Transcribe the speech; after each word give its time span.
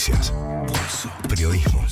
noticias. 0.00 0.32
Pulso. 0.66 1.10
Periodismo. 1.28 1.84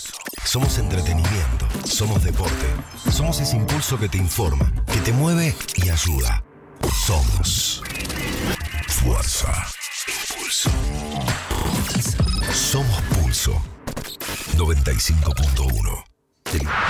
Somos 0.45 0.79
entretenimiento. 0.79 1.67
Somos 1.85 2.23
deporte. 2.25 2.67
Somos 3.11 3.41
ese 3.41 3.57
impulso 3.57 3.99
que 3.99 4.09
te 4.09 4.17
informa, 4.17 4.73
que 4.87 5.01
te 5.01 5.13
mueve 5.13 5.55
y 5.77 5.91
ayuda. 5.91 6.43
Somos. 7.07 7.83
Fuerza. 8.89 9.53
Impulso. 10.07 10.71
Somos 12.53 13.03
Pulso. 13.15 13.63
95.1. 14.57 16.05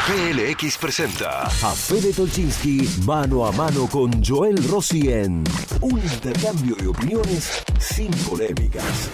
PLX 0.06 0.78
presenta 0.78 1.42
A 1.42 1.74
Fede 1.74 2.12
Tolchinsky 2.12 2.88
mano 3.04 3.44
a 3.44 3.50
mano 3.50 3.88
con 3.88 4.22
Joel 4.24 4.56
Rossi 4.68 5.10
en 5.10 5.42
un 5.80 5.98
intercambio 5.98 6.76
de 6.76 6.86
opiniones 6.86 7.64
sin 7.80 8.10
polémicas. 8.28 9.10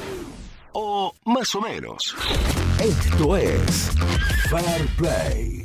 O 0.77 1.15
más 1.25 1.55
o 1.55 1.61
menos. 1.61 2.17
Esto 2.81 3.37
es 3.37 3.93
Fair 4.51 4.87
Play. 4.97 5.64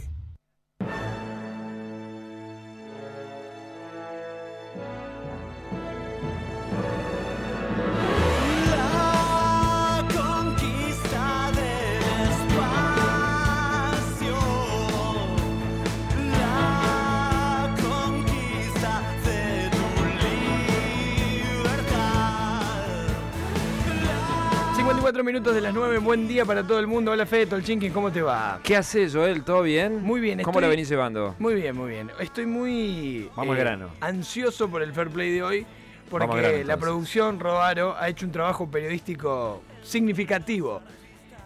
54 25.20 25.24
minutos 25.24 25.54
de 25.56 25.60
las 25.62 25.74
9, 25.74 25.98
buen 25.98 26.28
día 26.30 26.46
para 26.46 26.64
todo 26.66 26.80
el 26.80 26.88
mundo. 26.88 27.12
Hola 27.12 27.26
Fede 27.26 27.46
Tolchinkin, 27.48 27.92
¿cómo 27.92 28.10
te 28.10 28.22
va? 28.22 28.62
¿Qué 28.64 28.78
haces, 28.78 29.14
Joel? 29.14 29.44
¿Todo 29.44 29.64
bien? 29.64 30.02
Muy 30.02 30.22
bien, 30.22 30.40
¿Cómo 30.42 30.52
estoy- 30.54 30.62
la 30.62 30.68
venís 30.70 30.88
llevando? 30.88 31.36
Muy 31.40 31.56
bien, 31.56 31.76
muy 31.76 31.90
bien. 31.90 32.10
Estoy 32.20 32.46
muy 32.46 33.24
eh, 33.26 33.30
Vamos 33.36 33.54
al 33.56 33.60
grano. 33.60 33.90
ansioso 34.00 34.70
por 34.70 34.82
el 34.82 34.94
Fair 34.94 35.10
Play 35.10 35.34
de 35.34 35.44
hoy, 35.44 35.66
porque 36.10 36.38
grano, 36.38 36.64
la 36.64 36.78
producción 36.78 37.38
Rodaro 37.38 37.98
ha 38.00 38.08
hecho 38.08 38.26
un 38.26 38.32
trabajo 38.32 38.72
periodístico 38.72 39.62
significativo, 39.84 40.82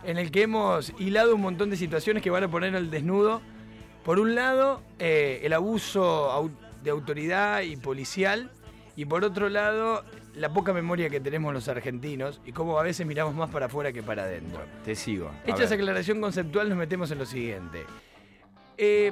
en 0.03 0.19
el 0.19 0.29
que 0.29 0.43
hemos 0.43 0.93
hilado 0.99 1.33
un 1.33 1.41
montón 1.41 1.71
de 1.71 1.75
situaciones 1.77 2.21
que 2.21 2.29
van 2.29 2.43
a 2.43 2.47
poner 2.49 2.75
al 2.75 2.91
desnudo. 2.91 3.41
Por 4.05 4.19
un 4.19 4.35
lado, 4.35 4.81
eh, 4.99 5.41
el 5.43 5.51
abuso 5.53 6.51
de 6.83 6.91
autoridad 6.91 7.61
y 7.61 7.75
policial, 7.77 8.51
y 8.95 9.05
por 9.05 9.23
otro 9.23 9.49
lado, 9.49 10.03
la 10.35 10.53
poca 10.53 10.73
memoria 10.73 11.09
que 11.09 11.19
tenemos 11.19 11.53
los 11.53 11.67
argentinos 11.67 12.41
y 12.45 12.51
cómo 12.51 12.79
a 12.79 12.83
veces 12.83 13.07
miramos 13.07 13.33
más 13.33 13.49
para 13.49 13.65
afuera 13.65 13.91
que 13.91 14.03
para 14.03 14.23
adentro. 14.23 14.61
Te 14.85 14.95
sigo. 14.95 15.31
Hecha 15.45 15.63
esa 15.63 15.75
aclaración 15.75 16.21
conceptual, 16.21 16.69
nos 16.69 16.77
metemos 16.77 17.09
en 17.11 17.19
lo 17.19 17.25
siguiente. 17.25 17.85
Eh, 18.77 19.11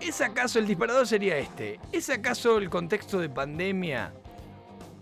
¿Es 0.00 0.20
acaso 0.20 0.58
el 0.58 0.66
disparador 0.66 1.06
sería 1.06 1.38
este? 1.38 1.80
¿Es 1.92 2.10
acaso 2.10 2.58
el 2.58 2.68
contexto 2.68 3.18
de 3.18 3.28
pandemia 3.28 4.12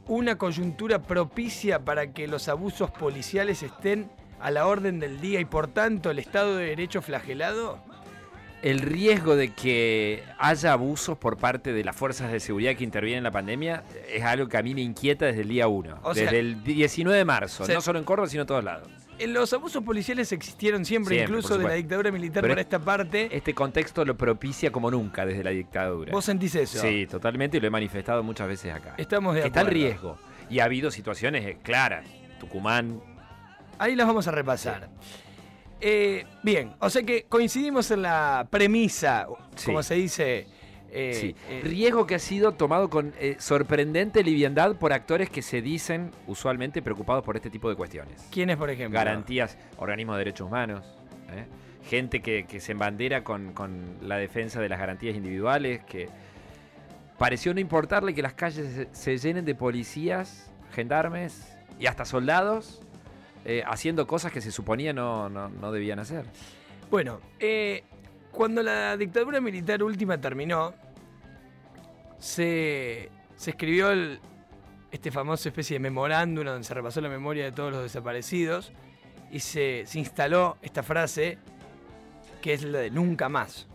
una 0.07 0.37
coyuntura 0.37 1.03
propicia 1.03 1.85
para 1.85 2.13
que 2.13 2.29
los 2.29 2.49
abusos 2.49 2.91
policiales 2.91 3.63
estén 3.63 4.11
a 4.41 4.51
la 4.51 4.67
orden 4.67 5.01
del 5.01 5.21
día 5.21 5.41
y 5.41 5.45
por 5.45 5.69
tanto 5.69 6.11
el 6.11 6.19
Estado 6.19 6.57
de 6.57 6.67
Derecho 6.67 7.03
flagelado? 7.03 7.79
El 8.65 8.81
riesgo 8.81 9.37
de 9.37 9.53
que 9.53 10.23
haya 10.39 10.73
abusos 10.73 11.19
por 11.19 11.37
parte 11.37 11.75
de 11.75 11.85
las 11.85 11.95
fuerzas 11.95 12.33
de 12.33 12.41
seguridad 12.41 12.75
que 12.75 12.83
intervienen 12.83 13.19
en 13.19 13.25
la 13.25 13.31
pandemia 13.31 13.85
es 14.11 14.23
algo 14.25 14.49
que 14.49 14.57
a 14.57 14.63
mí 14.63 14.75
me 14.75 14.81
inquieta 14.81 15.27
desde 15.27 15.43
el 15.43 15.49
día 15.49 15.69
1. 15.69 15.99
O 16.03 16.15
sea- 16.15 16.25
desde 16.25 16.39
el 16.41 16.65
19 16.65 17.19
de 17.19 17.25
marzo. 17.27 17.67
No 17.69 17.81
solo 17.83 17.99
en 17.99 18.07
Córdoba, 18.07 18.27
sino 18.27 18.41
en 18.41 18.47
todos 18.47 18.65
lados. 18.65 18.89
Eh, 19.19 19.27
Los 19.27 19.53
abusos 19.53 19.85
policiales 19.85 20.33
existieron 20.33 20.87
siempre, 20.87 21.17
Siempre, 21.17 21.37
incluso 21.37 21.59
de 21.59 21.65
la 21.69 21.75
dictadura 21.75 22.11
militar 22.11 22.41
Pero 22.41 22.53
para 22.53 22.63
esta 22.63 22.79
parte. 22.79 23.29
Este 23.37 23.53
contexto 23.53 24.03
lo 24.03 24.17
propicia 24.17 24.73
como 24.73 24.91
nunca 24.91 25.27
desde 25.27 25.45
la 25.45 25.51
dictadura. 25.51 26.11
¿Vos 26.11 26.25
sentís 26.25 26.55
eso? 26.55 26.81
Sí, 26.81 27.07
totalmente, 27.07 27.59
y 27.59 27.61
lo 27.61 27.67
he 27.67 27.71
manifestado 27.71 28.23
muchas 28.23 28.49
veces 28.49 28.73
acá. 28.73 28.95
Estamos 28.97 29.35
de 29.35 29.43
Que 29.43 29.49
está 29.49 29.61
el 29.61 29.67
acuerdo. 29.67 29.85
riesgo. 29.87 30.19
Y 30.49 30.61
ha 30.61 30.65
habido 30.65 30.91
situaciones 30.91 31.45
eh, 31.45 31.59
claras. 31.63 32.07
Tucumán, 32.41 33.01
Ahí 33.79 33.95
las 33.97 34.07
vamos 34.07 34.27
a 34.29 34.31
repasar. 34.31 34.89
Eh, 35.81 36.25
bien, 36.43 36.73
o 36.79 36.89
sea 36.89 37.03
que 37.03 37.25
coincidimos 37.25 37.91
en 37.91 38.03
la 38.03 38.47
premisa, 38.51 39.27
Sí. 39.57 39.67
como 39.67 39.83
se 39.83 39.95
dice. 39.95 40.47
eh, 40.97 41.13
Sí, 41.15 41.35
eh, 41.49 41.61
riesgo 41.65 42.07
que 42.07 42.15
ha 42.15 42.19
sido 42.21 42.53
tomado 42.53 42.89
con 42.89 43.13
eh, 43.19 43.35
sorprendente 43.41 44.23
liviandad 44.23 44.77
por 44.77 44.93
actores 44.93 45.29
que 45.29 45.43
se 45.43 45.61
dicen 45.61 46.13
usualmente 46.29 46.83
preocupados 46.83 47.25
por 47.25 47.35
este 47.35 47.51
tipo 47.51 47.69
de 47.69 47.75
cuestiones. 47.75 48.29
¿Quiénes, 48.31 48.57
por 48.57 48.71
ejemplo? 48.71 48.97
Garantías, 48.99 49.59
organismos 49.79 50.15
de 50.15 50.19
derechos 50.21 50.47
humanos, 50.47 50.85
¿eh? 51.33 51.47
gente 51.89 52.21
que, 52.23 52.45
que 52.47 52.61
se 52.61 52.73
embandera 52.73 53.25
con, 53.25 53.53
con 53.55 53.99
la 54.03 54.17
defensa 54.19 54.61
de 54.61 54.69
las 54.69 54.79
garantías 54.79 55.17
individuales, 55.17 55.83
que 55.85 56.09
pareció 57.19 57.53
no 57.53 57.59
importarle 57.61 58.15
que 58.15 58.23
las 58.23 58.35
calles 58.35 58.87
se 58.93 59.19
llenen 59.19 59.45
de 59.45 59.57
policías, 59.57 60.53
gendarmes 60.73 61.57
y 61.81 61.87
hasta 61.87 62.05
soldados 62.05 62.81
eh, 63.45 63.63
haciendo 63.67 64.07
cosas 64.07 64.33
que 64.33 64.41
se 64.41 64.51
suponía 64.51 64.93
no, 64.93 65.29
no, 65.29 65.49
no 65.49 65.73
debían 65.73 65.99
hacer. 65.99 66.25
Bueno, 66.91 67.21
eh, 67.39 67.83
cuando 68.31 68.63
la 68.63 68.97
dictadura 68.97 69.41
militar 69.41 69.83
última 69.83 70.21
terminó, 70.21 70.75
se, 72.19 73.11
se 73.37 73.51
escribió 73.51 73.91
el- 73.91 74.21
este 74.91 75.11
famoso 75.11 75.49
especie 75.49 75.75
de 75.75 75.81
memorándum 75.81 76.45
donde 76.45 76.65
se 76.65 76.73
repasó 76.75 77.01
la 77.01 77.09
memoria 77.09 77.45
de 77.45 77.53
todos 77.53 77.73
los 77.73 77.83
desaparecidos 77.83 78.73
y 79.31 79.41
se, 79.41 79.85
se 79.87 79.99
instaló 79.99 80.57
esta 80.63 80.83
frase 80.83 81.39
que 82.41 82.53
es 82.55 82.63
la 82.63 82.79
de 82.79 82.91
nunca 82.91 83.29
más. 83.29 83.67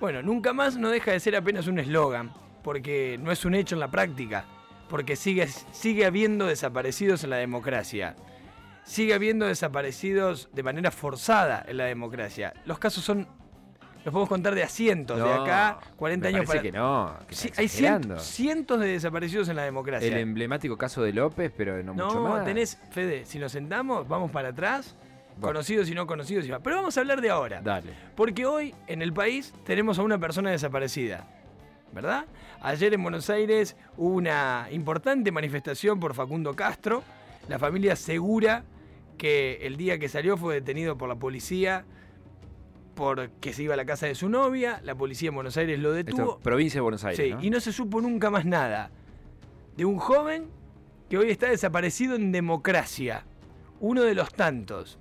Bueno, 0.00 0.22
nunca 0.22 0.52
más 0.52 0.76
no 0.76 0.90
deja 0.90 1.12
de 1.12 1.20
ser 1.20 1.34
apenas 1.36 1.66
un 1.68 1.78
eslogan, 1.78 2.32
porque 2.62 3.18
no 3.20 3.32
es 3.32 3.44
un 3.44 3.54
hecho 3.54 3.74
en 3.76 3.80
la 3.80 3.90
práctica, 3.90 4.44
porque 4.88 5.16
sigue, 5.16 5.46
sigue 5.72 6.04
habiendo 6.04 6.46
desaparecidos 6.46 7.24
en 7.24 7.30
la 7.30 7.36
democracia. 7.36 8.14
Sigue 8.88 9.12
habiendo 9.12 9.44
desaparecidos 9.46 10.48
de 10.54 10.62
manera 10.62 10.90
forzada 10.90 11.62
en 11.68 11.76
la 11.76 11.84
democracia. 11.84 12.54
Los 12.64 12.78
casos 12.78 13.04
son, 13.04 13.28
los 14.02 14.12
podemos 14.12 14.28
contar 14.30 14.54
de 14.54 14.62
a 14.62 14.68
cientos, 14.68 15.18
de 15.18 15.24
No, 15.24 15.42
acá 15.42 15.78
40 15.96 16.30
me 16.30 16.34
años 16.36 16.46
para... 16.48 16.62
que 16.62 16.72
no, 16.72 17.14
que 17.28 17.34
Sí, 17.34 17.48
hay 17.56 17.66
cien- 17.66 17.68
exagerando. 17.68 18.18
cientos 18.18 18.80
de 18.80 18.86
desaparecidos 18.88 19.48
en 19.50 19.56
la 19.56 19.64
democracia. 19.64 20.08
El 20.08 20.16
emblemático 20.16 20.78
caso 20.78 21.02
de 21.02 21.12
López, 21.12 21.52
pero 21.54 21.82
no, 21.82 21.92
mucho 21.92 22.14
No, 22.14 22.28
más. 22.30 22.44
tenés, 22.46 22.78
Fede, 22.90 23.26
si 23.26 23.38
nos 23.38 23.52
sentamos, 23.52 24.08
vamos 24.08 24.30
para 24.30 24.48
atrás, 24.48 24.96
Bueno. 25.36 25.48
conocidos 25.48 25.90
y 25.90 25.94
no 25.94 26.06
conocidos. 26.06 26.46
y. 26.46 26.48
Pero 26.62 26.76
vamos 26.76 26.96
a 26.96 27.00
hablar 27.00 27.20
de 27.20 27.28
ahora. 27.28 27.60
Dale. 27.60 27.92
Porque 28.16 28.46
hoy 28.46 28.74
en 28.86 29.02
el 29.02 29.12
país 29.12 29.52
tenemos 29.66 29.98
a 29.98 30.02
una 30.02 30.16
persona 30.18 30.50
desaparecida, 30.50 31.26
¿verdad? 31.92 32.24
Ayer 32.62 32.94
en 32.94 33.02
Buenos 33.02 33.28
Aires 33.28 33.76
hubo 33.98 34.14
una 34.14 34.66
importante 34.70 35.30
manifestación 35.30 36.00
por 36.00 36.14
Facundo 36.14 36.56
Castro. 36.56 37.02
La 37.48 37.58
familia 37.58 37.92
asegura 37.92 38.64
que 39.18 39.58
el 39.62 39.76
día 39.76 39.98
que 39.98 40.08
salió 40.08 40.36
fue 40.36 40.54
detenido 40.54 40.96
por 40.96 41.08
la 41.08 41.16
policía 41.16 41.84
porque 42.94 43.52
se 43.52 43.62
iba 43.64 43.74
a 43.74 43.76
la 43.76 43.84
casa 43.84 44.06
de 44.06 44.14
su 44.14 44.28
novia. 44.28 44.80
La 44.82 44.94
policía 44.94 45.28
en 45.28 45.34
Buenos 45.34 45.56
Aires 45.56 45.78
lo 45.78 45.94
Esto, 45.94 46.10
detuvo. 46.16 46.38
provincia 46.38 46.78
de 46.78 46.82
Buenos 46.82 47.04
Aires. 47.04 47.24
Sí, 47.24 47.34
¿no? 47.34 47.42
y 47.42 47.50
no 47.50 47.60
se 47.60 47.72
supo 47.72 48.00
nunca 48.00 48.30
más 48.30 48.44
nada 48.44 48.90
de 49.76 49.84
un 49.84 49.98
joven 49.98 50.48
que 51.08 51.18
hoy 51.18 51.30
está 51.30 51.48
desaparecido 51.48 52.16
en 52.16 52.32
democracia. 52.32 53.24
Uno 53.80 54.02
de 54.02 54.14
los 54.14 54.32
tantos. 54.32 54.98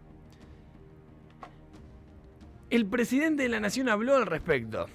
El 2.70 2.86
presidente 2.86 3.44
de 3.44 3.50
la 3.50 3.60
Nación 3.60 3.90
habló 3.90 4.16
al 4.16 4.26
respecto 4.26 4.88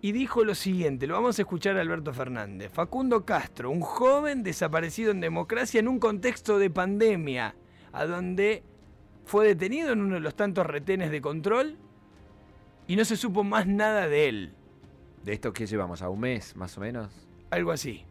y 0.00 0.12
dijo 0.12 0.44
lo 0.44 0.54
siguiente, 0.54 1.06
lo 1.06 1.14
vamos 1.14 1.38
a 1.38 1.42
escuchar 1.42 1.76
a 1.76 1.80
Alberto 1.80 2.12
Fernández. 2.12 2.70
Facundo 2.72 3.24
Castro, 3.24 3.70
un 3.70 3.80
joven 3.80 4.42
desaparecido 4.42 5.10
en 5.10 5.20
democracia 5.20 5.80
en 5.80 5.88
un 5.88 5.98
contexto 5.98 6.58
de 6.58 6.70
pandemia, 6.70 7.56
a 7.92 8.06
donde 8.06 8.62
fue 9.24 9.46
detenido 9.46 9.92
en 9.92 10.00
uno 10.00 10.14
de 10.14 10.20
los 10.20 10.34
tantos 10.34 10.66
retenes 10.66 11.10
de 11.10 11.20
control 11.20 11.76
y 12.86 12.96
no 12.96 13.04
se 13.04 13.16
supo 13.16 13.44
más 13.44 13.66
nada 13.66 14.08
de 14.08 14.28
él. 14.28 14.52
¿De 15.24 15.34
esto 15.34 15.52
qué 15.52 15.66
llevamos? 15.66 16.00
¿A 16.02 16.08
un 16.08 16.20
mes, 16.20 16.56
más 16.56 16.76
o 16.78 16.80
menos? 16.80 17.12
Algo 17.50 17.70
así. 17.70 18.02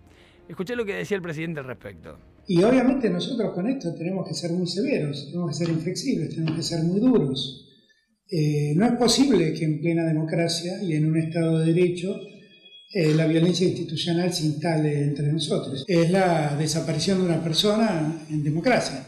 Escuché 0.48 0.76
lo 0.76 0.86
que 0.86 0.94
decía 0.94 1.18
el 1.18 1.24
presidente 1.24 1.60
al 1.60 1.66
respecto. 1.66 2.18
Y 2.48 2.64
obviamente 2.64 3.10
nosotros 3.10 3.54
con 3.54 3.68
esto 3.68 3.94
tenemos 3.96 4.28
que 4.28 4.34
ser 4.34 4.52
muy 4.52 4.68
severos, 4.68 5.26
tenemos 5.28 5.50
que 5.50 5.66
ser 5.66 5.74
inflexibles, 5.74 6.30
tenemos 6.30 6.56
que 6.56 6.64
ser 6.64 6.84
muy 6.84 7.00
duros. 7.00 7.66
Eh, 8.30 8.74
no 8.76 8.86
es 8.86 8.94
posible 8.94 9.54
que 9.54 9.66
en 9.66 9.82
plena 9.82 10.06
democracia 10.06 10.82
y 10.82 10.94
en 10.94 11.08
un 11.08 11.18
Estado 11.18 11.60
de 11.60 11.74
Derecho 11.74 12.16
eh, 12.94 13.14
la 13.16 13.28
violencia 13.28 13.68
institucional 13.68 14.32
se 14.34 14.46
instale 14.46 15.04
entre 15.04 15.32
nosotros. 15.32 15.84
Es 15.88 16.10
la 16.10 16.56
desaparición 16.56 17.20
de 17.20 17.26
una 17.26 17.44
persona 17.44 18.26
en 18.30 18.44
democracia. 18.44 19.06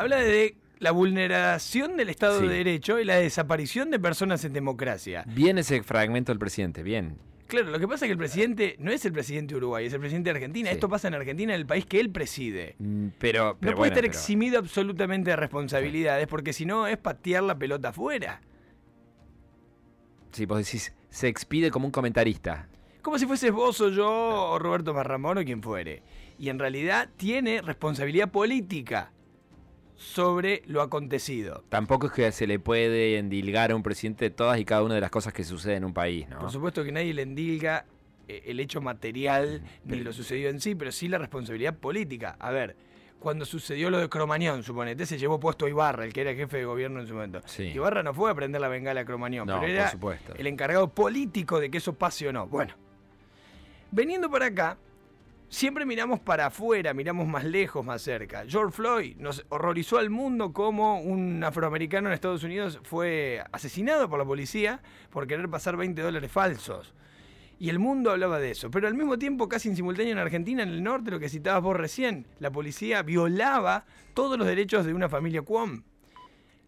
Habla 0.00 0.18
de 0.18 0.56
la 0.78 0.92
vulneración 0.92 1.96
del 1.96 2.08
Estado 2.08 2.40
Sí. 2.40 2.46
de 2.46 2.54
Derecho 2.54 3.00
y 3.00 3.04
la 3.04 3.16
desaparición 3.16 3.90
de 3.90 3.98
personas 3.98 4.44
en 4.44 4.52
democracia. 4.52 5.24
Bien 5.26 5.58
ese 5.58 5.82
fragmento 5.82 6.30
del 6.32 6.38
presidente, 6.38 6.82
bien. 6.84 7.18
Claro, 7.48 7.70
lo 7.70 7.78
que 7.80 7.88
pasa 7.88 8.04
es 8.04 8.08
que 8.08 8.12
el 8.12 8.18
presidente 8.18 8.76
no 8.78 8.92
es 8.92 9.04
el 9.06 9.12
presidente 9.12 9.54
de 9.54 9.58
Uruguay, 9.58 9.86
es 9.86 9.92
el 9.94 10.00
presidente 10.00 10.30
de 10.30 10.36
Argentina. 10.36 10.68
Sí. 10.68 10.74
Esto 10.74 10.88
pasa 10.88 11.08
en 11.08 11.14
Argentina, 11.14 11.54
en 11.54 11.60
el 11.60 11.66
país 11.66 11.86
que 11.86 11.98
él 11.98 12.10
preside. 12.10 12.76
Mm, 12.78 13.08
Pero, 13.18 13.54
No 13.54 13.54
puede 13.58 13.74
bueno, 13.74 13.84
estar 13.86 14.02
pero- 14.02 14.06
eximido 14.06 14.58
absolutamente 14.58 15.30
de 15.30 15.36
responsabilidades, 15.36 16.28
porque 16.28 16.52
si 16.52 16.64
no 16.66 16.86
es 16.86 16.96
patear 16.98 17.42
la 17.42 17.58
pelota 17.58 17.88
afuera. 17.88 18.40
Sí, 20.32 20.46
vos 20.46 20.58
decís, 20.58 20.92
se 21.10 21.26
expide 21.28 21.70
como 21.70 21.86
un 21.86 21.90
comentarista. 21.92 22.68
Como 23.02 23.18
si 23.18 23.26
fueses 23.26 23.50
vos 23.50 23.80
o 23.80 23.88
yo 23.88 24.08
o 24.52 24.58
Roberto 24.58 24.92
Marramón 24.92 25.38
o 25.38 25.44
quien 25.44 25.62
fuere. 25.62 26.02
Y 26.38 26.50
en 26.50 26.58
realidad 26.58 27.08
tiene 27.16 27.62
responsabilidad 27.62 28.30
política 28.30 29.10
sobre 29.98 30.62
lo 30.66 30.80
acontecido. 30.80 31.64
Tampoco 31.68 32.06
es 32.06 32.12
que 32.12 32.30
se 32.32 32.46
le 32.46 32.60
puede 32.60 33.18
endilgar 33.18 33.72
a 33.72 33.76
un 33.76 33.82
presidente 33.82 34.30
todas 34.30 34.58
y 34.60 34.64
cada 34.64 34.84
una 34.84 34.94
de 34.94 35.00
las 35.00 35.10
cosas 35.10 35.32
que 35.32 35.42
suceden 35.42 35.78
en 35.78 35.84
un 35.86 35.92
país, 35.92 36.28
¿no? 36.28 36.38
Por 36.38 36.52
supuesto 36.52 36.84
que 36.84 36.92
nadie 36.92 37.12
le 37.12 37.22
endilga 37.22 37.84
eh, 38.28 38.44
el 38.46 38.60
hecho 38.60 38.80
material 38.80 39.60
ni 39.84 39.90
Pero- 39.90 40.04
lo 40.04 40.12
sucedido 40.12 40.50
en 40.50 40.60
sí, 40.60 40.76
pero 40.76 40.92
sí 40.92 41.08
la 41.08 41.18
responsabilidad 41.18 41.74
política. 41.74 42.36
A 42.38 42.52
ver, 42.52 42.76
cuando 43.18 43.44
sucedió 43.44 43.90
lo 43.90 43.98
de 43.98 44.08
Cromañón, 44.08 44.62
suponete, 44.62 45.04
se 45.04 45.18
llevó 45.18 45.40
puesto 45.40 45.66
a 45.66 45.68
Ibarra, 45.68 46.04
el 46.04 46.12
que 46.12 46.20
era 46.20 46.32
jefe 46.32 46.58
de 46.58 46.64
gobierno 46.64 47.00
en 47.00 47.08
su 47.08 47.14
momento. 47.14 47.40
Sí. 47.46 47.64
Ibarra 47.64 48.04
no 48.04 48.14
fue 48.14 48.30
a 48.30 48.34
prender 48.36 48.60
la 48.60 48.68
bengala 48.68 49.00
a 49.00 49.04
Cromañón, 49.04 49.48
No, 49.48 49.58
pero 49.58 49.72
era 49.72 49.92
el 50.36 50.46
encargado 50.46 50.88
político 50.94 51.58
de 51.58 51.72
que 51.72 51.78
eso 51.78 51.94
pase 51.94 52.28
o 52.28 52.32
no. 52.32 52.46
Bueno, 52.46 52.74
veniendo 53.90 54.30
para 54.30 54.46
acá, 54.46 54.78
siempre 55.48 55.86
miramos 55.86 56.20
para 56.20 56.46
afuera, 56.46 56.94
miramos 56.94 57.26
más 57.26 57.44
lejos, 57.44 57.84
más 57.84 58.02
cerca. 58.02 58.44
George 58.46 58.72
Floyd 58.72 59.16
nos 59.16 59.44
horrorizó 59.48 59.98
al 59.98 60.10
mundo 60.10 60.52
como 60.52 61.00
un 61.00 61.42
afroamericano 61.42 62.08
en 62.08 62.14
Estados 62.14 62.44
Unidos 62.44 62.80
fue 62.82 63.42
asesinado 63.52 64.08
por 64.08 64.18
la 64.18 64.24
policía 64.24 64.82
por 65.10 65.26
querer 65.26 65.48
pasar 65.48 65.76
20 65.76 66.00
dólares 66.00 66.30
falsos. 66.30 66.94
Y 67.60 67.70
el 67.70 67.80
mundo 67.80 68.12
hablaba 68.12 68.38
de 68.38 68.52
eso. 68.52 68.70
Pero 68.70 68.86
al 68.86 68.94
mismo 68.94 69.18
tiempo, 69.18 69.48
casi 69.48 69.68
en 69.68 69.74
simultáneo 69.74 70.12
en 70.12 70.18
Argentina, 70.18 70.62
en 70.62 70.68
el 70.68 70.82
norte, 70.82 71.10
lo 71.10 71.18
que 71.18 71.28
citabas 71.28 71.62
vos 71.62 71.76
recién, 71.76 72.26
la 72.38 72.52
policía 72.52 73.02
violaba 73.02 73.84
todos 74.14 74.38
los 74.38 74.46
derechos 74.46 74.86
de 74.86 74.94
una 74.94 75.08
familia 75.08 75.42
Cuom. 75.42 75.82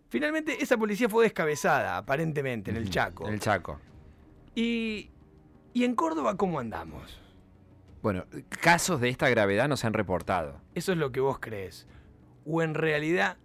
Finalmente, 0.08 0.60
esa 0.60 0.76
policía 0.76 1.08
fue 1.08 1.22
descabezada, 1.22 1.96
aparentemente, 1.96 2.72
en 2.72 2.76
el 2.76 2.90
Chaco. 2.90 3.28
En 3.28 3.34
el 3.34 3.40
Chaco. 3.40 3.78
Y, 4.56 5.10
y 5.72 5.84
en 5.84 5.94
Córdoba, 5.94 6.36
¿cómo 6.36 6.58
andamos? 6.58 7.20
Bueno, 8.02 8.24
casos 8.48 9.00
de 9.00 9.08
esta 9.10 9.28
gravedad 9.28 9.68
no 9.68 9.76
se 9.76 9.86
han 9.86 9.92
reportado. 9.92 10.60
Eso 10.74 10.92
es 10.92 10.98
lo 10.98 11.12
que 11.12 11.20
vos 11.20 11.38
crees. 11.38 11.86
O 12.46 12.62
en 12.62 12.74
realidad, 12.74 13.36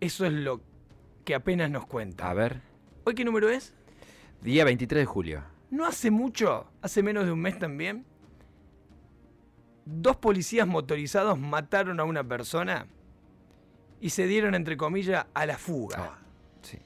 eso 0.00 0.26
es 0.26 0.32
lo 0.32 0.60
que 1.24 1.34
apenas 1.34 1.70
nos 1.70 1.86
cuenta. 1.86 2.28
A 2.28 2.34
ver, 2.34 2.60
¿Hoy 3.04 3.14
qué 3.14 3.24
número 3.24 3.48
es? 3.48 3.74
día 4.42 4.64
23 4.64 5.02
de 5.02 5.06
julio. 5.06 5.42
No 5.70 5.86
hace 5.86 6.10
mucho, 6.10 6.66
hace 6.82 7.02
menos 7.02 7.24
de 7.26 7.32
un 7.32 7.40
mes 7.40 7.58
también, 7.58 8.04
dos 9.84 10.16
policías 10.16 10.66
motorizados 10.66 11.38
mataron 11.38 11.98
a 12.00 12.04
una 12.04 12.24
persona 12.24 12.86
y 14.00 14.10
se 14.10 14.26
dieron, 14.26 14.54
entre 14.54 14.76
comillas, 14.76 15.26
a 15.32 15.46
la 15.46 15.56
fuga. 15.58 15.96
Ah, 15.98 16.18
sí. 16.62 16.78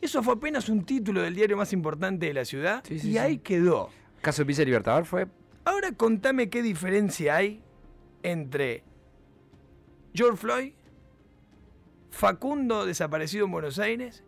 Eso 0.00 0.22
fue 0.22 0.34
apenas 0.34 0.68
un 0.68 0.84
título 0.84 1.22
del 1.22 1.34
diario 1.34 1.56
más 1.56 1.72
importante 1.72 2.26
de 2.26 2.34
la 2.34 2.44
ciudad 2.44 2.82
Sí, 2.86 2.98
sí, 2.98 3.10
y 3.12 3.18
ahí 3.18 3.38
quedó. 3.38 3.90
Caso 4.22 4.42
de 4.42 4.46
Villa 4.46 4.64
Libertador 4.64 5.04
fue 5.04 5.26
Ahora 5.64 5.92
contame 5.92 6.50
qué 6.50 6.62
diferencia 6.62 7.36
hay 7.36 7.62
entre 8.22 8.82
George 10.14 10.36
Floyd, 10.36 10.72
Facundo 12.10 12.86
desaparecido 12.86 13.46
en 13.46 13.50
Buenos 13.52 13.78
Aires 13.78 14.22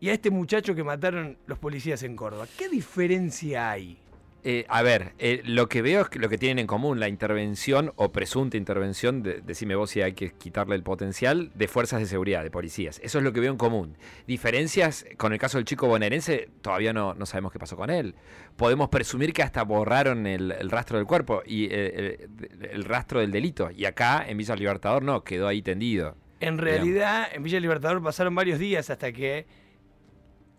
y 0.00 0.10
a 0.10 0.12
este 0.12 0.30
muchacho 0.30 0.74
que 0.74 0.84
mataron 0.84 1.38
los 1.46 1.58
policías 1.58 2.02
en 2.02 2.16
Córdoba. 2.16 2.46
¿Qué 2.58 2.68
diferencia 2.68 3.70
hay? 3.70 3.98
Eh, 4.44 4.64
a 4.68 4.82
ver, 4.82 5.14
eh, 5.18 5.42
lo 5.44 5.68
que 5.68 5.82
veo 5.82 6.02
es 6.02 6.08
que 6.08 6.20
lo 6.20 6.28
que 6.28 6.38
tienen 6.38 6.60
en 6.60 6.66
común, 6.68 7.00
la 7.00 7.08
intervención 7.08 7.92
o 7.96 8.12
presunta 8.12 8.56
intervención, 8.56 9.22
de- 9.22 9.40
decime 9.40 9.74
vos 9.74 9.90
si 9.90 10.00
hay 10.00 10.12
que 10.12 10.30
quitarle 10.32 10.76
el 10.76 10.84
potencial, 10.84 11.50
de 11.56 11.66
fuerzas 11.66 11.98
de 12.00 12.06
seguridad, 12.06 12.44
de 12.44 12.50
policías. 12.50 13.00
Eso 13.02 13.18
es 13.18 13.24
lo 13.24 13.32
que 13.32 13.40
veo 13.40 13.50
en 13.50 13.58
común. 13.58 13.96
Diferencias, 14.28 15.04
con 15.16 15.32
el 15.32 15.40
caso 15.40 15.58
del 15.58 15.64
chico 15.64 15.88
bonaerense, 15.88 16.50
todavía 16.62 16.92
no, 16.92 17.14
no 17.14 17.26
sabemos 17.26 17.52
qué 17.52 17.58
pasó 17.58 17.76
con 17.76 17.90
él. 17.90 18.14
Podemos 18.56 18.88
presumir 18.90 19.32
que 19.32 19.42
hasta 19.42 19.64
borraron 19.64 20.26
el, 20.26 20.52
el 20.52 20.70
rastro 20.70 20.98
del 20.98 21.06
cuerpo 21.06 21.42
y 21.44 21.64
eh, 21.66 22.28
el, 22.60 22.64
el 22.70 22.84
rastro 22.84 23.18
del 23.20 23.32
delito. 23.32 23.70
Y 23.72 23.86
acá, 23.86 24.24
en 24.26 24.38
Villa 24.38 24.54
Libertador, 24.54 25.02
no, 25.02 25.24
quedó 25.24 25.48
ahí 25.48 25.62
tendido. 25.62 26.14
En 26.38 26.58
realidad, 26.58 27.26
en 27.32 27.42
Villa 27.42 27.58
Libertador 27.58 28.00
pasaron 28.00 28.36
varios 28.36 28.60
días 28.60 28.88
hasta 28.88 29.10
que 29.10 29.46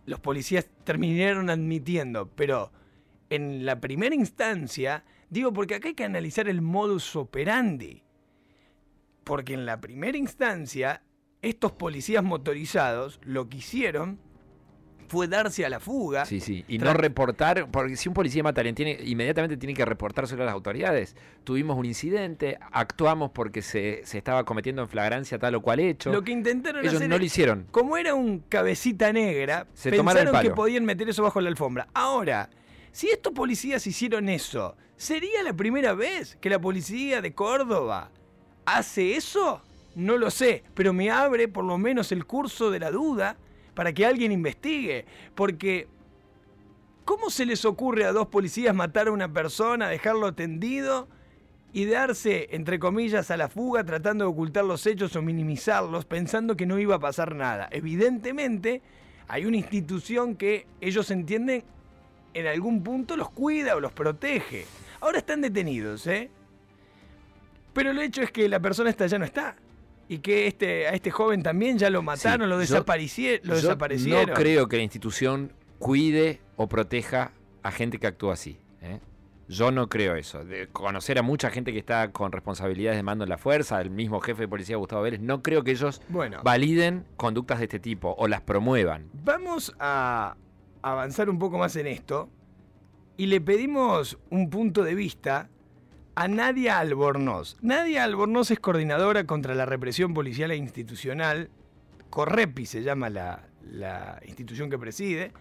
los 0.05 0.19
policías 0.19 0.67
terminaron 0.83 1.49
admitiendo, 1.49 2.27
pero 2.35 2.71
en 3.29 3.65
la 3.65 3.79
primera 3.79 4.15
instancia, 4.15 5.03
digo 5.29 5.53
porque 5.53 5.75
acá 5.75 5.89
hay 5.89 5.93
que 5.93 6.03
analizar 6.05 6.47
el 6.49 6.61
modus 6.61 7.15
operandi. 7.15 8.03
Porque 9.23 9.53
en 9.53 9.65
la 9.65 9.79
primera 9.79 10.17
instancia, 10.17 11.03
estos 11.41 11.71
policías 11.73 12.23
motorizados 12.23 13.19
lo 13.23 13.47
que 13.49 13.57
hicieron 13.57 14.19
fue 15.07 15.27
darse 15.27 15.65
a 15.65 15.69
la 15.69 15.79
fuga. 15.79 16.25
Sí, 16.25 16.39
sí. 16.39 16.63
Y 16.67 16.77
no 16.77 16.93
reportar, 16.93 17.67
porque 17.71 17.95
si 17.95 18.07
un 18.09 18.13
policía 18.13 18.43
mata 18.43 18.59
a 18.59 18.61
alguien, 18.61 18.75
tiene, 18.75 18.99
inmediatamente 19.03 19.57
tiene 19.57 19.73
que 19.73 19.83
reportárselo 19.83 20.43
a 20.43 20.45
las 20.45 20.53
autoridades. 20.53 21.15
Tuvimos 21.43 21.77
un 21.77 21.85
incidente, 21.85 22.59
actuamos 22.71 23.31
porque 23.31 23.63
se, 23.63 24.01
se 24.05 24.19
estaba 24.19 24.45
cometiendo 24.45 24.83
en 24.83 24.87
flagrancia 24.87 25.39
tal 25.39 25.55
o 25.55 25.61
cual 25.61 25.79
hecho. 25.79 26.11
Lo 26.11 26.23
que 26.23 26.31
intentaron 26.31 26.81
Ellos 26.81 26.95
hacer 26.95 27.09
no 27.09 27.15
es- 27.15 27.21
lo 27.21 27.25
hicieron. 27.25 27.65
Como 27.71 27.97
era 27.97 28.13
un 28.13 28.39
cabecita 28.49 29.11
negra, 29.11 29.65
Se 29.73 29.89
pensaron 29.89 30.41
que 30.41 30.51
podían 30.51 30.85
meter 30.85 31.09
eso 31.09 31.23
bajo 31.23 31.41
la 31.41 31.49
alfombra. 31.49 31.87
Ahora, 31.95 32.51
si 32.91 33.09
estos 33.09 33.33
policías 33.33 33.85
hicieron 33.87 34.29
eso, 34.29 34.75
¿sería 34.95 35.43
la 35.43 35.53
primera 35.53 35.93
vez 35.93 36.37
que 36.41 36.49
la 36.49 36.59
policía 36.59 37.21
de 37.21 37.33
Córdoba 37.33 38.11
hace 38.65 39.15
eso? 39.15 39.61
No 39.95 40.17
lo 40.17 40.31
sé, 40.31 40.63
pero 40.73 40.93
me 40.93 41.11
abre 41.11 41.47
por 41.47 41.65
lo 41.65 41.77
menos 41.77 42.11
el 42.11 42.25
curso 42.25 42.71
de 42.71 42.79
la 42.79 42.91
duda 42.91 43.37
para 43.73 43.93
que 43.93 44.05
alguien 44.05 44.31
investigue. 44.31 45.05
Porque, 45.35 45.87
¿cómo 47.05 47.29
se 47.29 47.45
les 47.45 47.65
ocurre 47.65 48.05
a 48.05 48.11
dos 48.11 48.27
policías 48.27 48.75
matar 48.75 49.07
a 49.07 49.11
una 49.11 49.31
persona, 49.31 49.89
dejarlo 49.89 50.33
tendido 50.33 51.07
y 51.71 51.85
darse, 51.85 52.49
entre 52.51 52.79
comillas, 52.79 53.29
a 53.31 53.37
la 53.37 53.49
fuga 53.49 53.83
tratando 53.83 54.25
de 54.25 54.31
ocultar 54.31 54.65
los 54.65 54.85
hechos 54.85 55.15
o 55.15 55.21
minimizarlos, 55.21 56.05
pensando 56.05 56.57
que 56.57 56.65
no 56.65 56.79
iba 56.79 56.95
a 56.95 56.99
pasar 56.99 57.35
nada? 57.35 57.67
Evidentemente, 57.71 58.81
hay 59.27 59.45
una 59.45 59.57
institución 59.57 60.35
que 60.35 60.65
ellos 60.81 61.11
entienden 61.11 61.63
en 62.33 62.47
algún 62.47 62.83
punto 62.83 63.17
los 63.17 63.29
cuida 63.29 63.75
o 63.75 63.79
los 63.79 63.91
protege. 63.91 64.65
Ahora 65.01 65.17
están 65.19 65.41
detenidos, 65.41 66.05
¿eh? 66.07 66.29
Pero 67.73 67.91
el 67.91 67.99
hecho 67.99 68.21
es 68.21 68.31
que 68.31 68.49
la 68.49 68.59
persona 68.59 68.89
esta 68.89 69.07
ya 69.07 69.17
no 69.19 69.25
está. 69.25 69.55
Y 70.07 70.19
que 70.19 70.47
este, 70.47 70.87
a 70.87 70.91
este 70.91 71.11
joven 71.11 71.43
también 71.43 71.77
ya 71.77 71.89
lo 71.89 72.01
mataron, 72.01 72.47
Sí, 72.47 72.49
lo, 72.49 72.55
yo- 72.55 72.61
desaparecie- 72.83 73.39
lo 73.43 73.49
Yo 73.55 73.61
desaparecieron. 73.61 74.27
No 74.29 74.33
creo 74.33 74.67
que 74.67 74.77
la 74.77 74.83
institución 74.83 75.53
cuide 75.77 76.41
o 76.55 76.67
proteja 76.67 77.31
a 77.61 77.71
gente 77.71 77.99
que 77.99 78.07
actúa 78.07 78.33
así. 78.33 78.57
¿eh? 78.81 78.99
Yo 79.47 79.71
no 79.71 79.87
creo 79.87 80.15
eso. 80.15 80.43
De 80.43 80.67
conocer 80.67 81.19
a 81.19 81.21
mucha 81.21 81.49
gente 81.51 81.71
que 81.73 81.79
está 81.79 82.11
con 82.11 82.31
responsabilidades 82.31 82.97
de 82.97 83.03
mando 83.03 83.23
en 83.23 83.29
la 83.29 83.37
fuerza, 83.37 83.79
el 83.81 83.89
mismo 83.91 84.19
jefe 84.19 84.43
de 84.43 84.47
policía 84.47 84.77
Gustavo 84.77 85.03
Vélez, 85.03 85.21
no 85.21 85.41
creo 85.43 85.63
que 85.63 85.71
ellos 85.71 86.01
Bueno, 86.09 86.41
validen 86.43 87.05
conductas 87.15 87.59
de 87.59 87.65
este 87.65 87.79
tipo 87.79 88.15
o 88.17 88.27
las 88.27 88.41
promuevan. 88.41 89.09
vamos 89.13 89.75
a 89.79 90.35
avanzar 90.81 91.29
un 91.29 91.39
poco 91.39 91.57
más 91.57 91.75
en 91.75 91.87
esto 91.87 92.29
y 93.17 93.25
le 93.27 93.41
pedimos 93.41 94.17
un 94.29 94.49
punto 94.49 94.83
de 94.83 94.95
vista 94.95 95.49
a 96.15 96.27
Nadia 96.27 96.79
Albornoz. 96.79 97.57
Nadia 97.61 98.03
Albornoz 98.03 98.51
es 98.51 98.59
coordinadora 98.59 99.25
contra 99.25 99.55
la 99.55 99.65
represión 99.65 100.13
policial 100.13 100.51
e 100.51 100.55
institucional, 100.57 101.49
Correpi 102.09 102.65
se 102.65 102.81
llama 102.81 103.09
la, 103.09 103.47
la 103.71 104.19
institución 104.25 104.69
que 104.69 104.79
preside, 104.79 105.31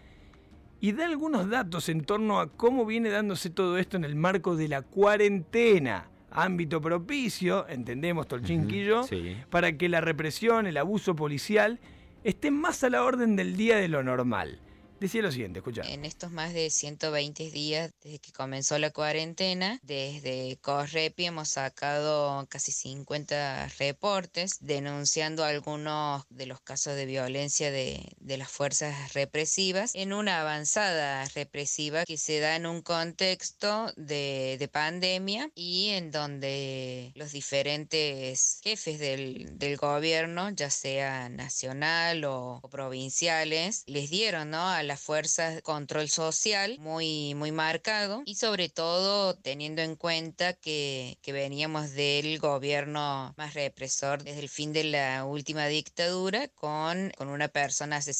y 0.80 0.92
da 0.92 1.06
algunos 1.06 1.48
datos 1.50 1.88
en 1.88 2.02
torno 2.04 2.38
a 2.40 2.50
cómo 2.50 2.86
viene 2.86 3.08
dándose 3.10 3.50
todo 3.50 3.78
esto 3.78 3.96
en 3.96 4.04
el 4.04 4.14
marco 4.14 4.54
de 4.54 4.68
la 4.68 4.82
cuarentena, 4.82 6.08
ámbito 6.30 6.80
propicio, 6.80 7.66
entendemos 7.68 8.28
Tolchinquillo, 8.28 9.02
Sí. 9.04 9.36
para 9.50 9.76
que 9.76 9.88
la 9.88 10.00
represión, 10.00 10.66
el 10.66 10.76
abuso 10.76 11.16
policial, 11.16 11.80
estén 12.22 12.54
más 12.54 12.84
a 12.84 12.90
la 12.90 13.02
orden 13.02 13.34
del 13.34 13.56
día 13.56 13.76
de 13.76 13.88
lo 13.88 14.02
normal. 14.02 14.60
Decía 15.00 15.22
lo 15.22 15.30
siguiente, 15.30 15.60
escucha. 15.60 15.82
En 15.82 16.04
estos 16.04 16.32
más 16.32 16.52
de 16.52 16.70
120 16.70 17.50
días 17.50 17.92
desde 18.02 18.18
que 18.18 18.32
comenzó 18.32 18.78
la 18.78 18.90
cuarentena, 18.90 19.78
desde 19.82 20.58
Correpi 20.60 21.26
hemos 21.26 21.50
sacado 21.50 22.44
casi 22.48 22.72
50 22.72 23.68
reportes 23.78 24.56
denunciando 24.60 25.44
algunos 25.44 26.24
de 26.30 26.46
los 26.46 26.60
casos 26.60 26.96
de 26.96 27.06
violencia 27.06 27.70
de, 27.70 28.12
de 28.28 28.36
las 28.36 28.50
fuerzas 28.50 29.14
represivas 29.14 29.92
en 29.94 30.12
una 30.12 30.42
avanzada 30.42 31.24
represiva 31.34 32.04
que 32.04 32.18
se 32.18 32.40
da 32.40 32.56
en 32.56 32.66
un 32.66 32.82
contexto 32.82 33.90
de, 33.96 34.56
de 34.58 34.68
pandemia 34.68 35.50
y 35.54 35.88
en 35.88 36.10
donde 36.10 37.10
los 37.14 37.32
diferentes 37.32 38.60
jefes 38.62 38.98
del, 38.98 39.58
del 39.58 39.78
gobierno, 39.78 40.50
ya 40.50 40.68
sea 40.68 41.30
nacional 41.30 42.24
o, 42.24 42.60
o 42.62 42.68
provinciales, 42.68 43.82
les 43.86 44.10
dieron 44.10 44.50
¿no? 44.50 44.68
a 44.68 44.82
las 44.82 45.00
fuerzas 45.00 45.62
control 45.62 46.10
social 46.10 46.76
muy, 46.78 47.34
muy 47.34 47.50
marcado 47.50 48.22
y 48.26 48.34
sobre 48.34 48.68
todo 48.68 49.36
teniendo 49.36 49.80
en 49.80 49.96
cuenta 49.96 50.52
que, 50.52 51.18
que 51.22 51.32
veníamos 51.32 51.92
del 51.92 52.38
gobierno 52.38 53.32
más 53.38 53.54
represor 53.54 54.22
desde 54.22 54.40
el 54.40 54.50
fin 54.50 54.74
de 54.74 54.84
la 54.84 55.24
última 55.24 55.66
dictadura 55.66 56.48
con, 56.48 57.10
con 57.16 57.28
una 57.28 57.48
persona 57.48 57.96
asesinada 57.96 58.17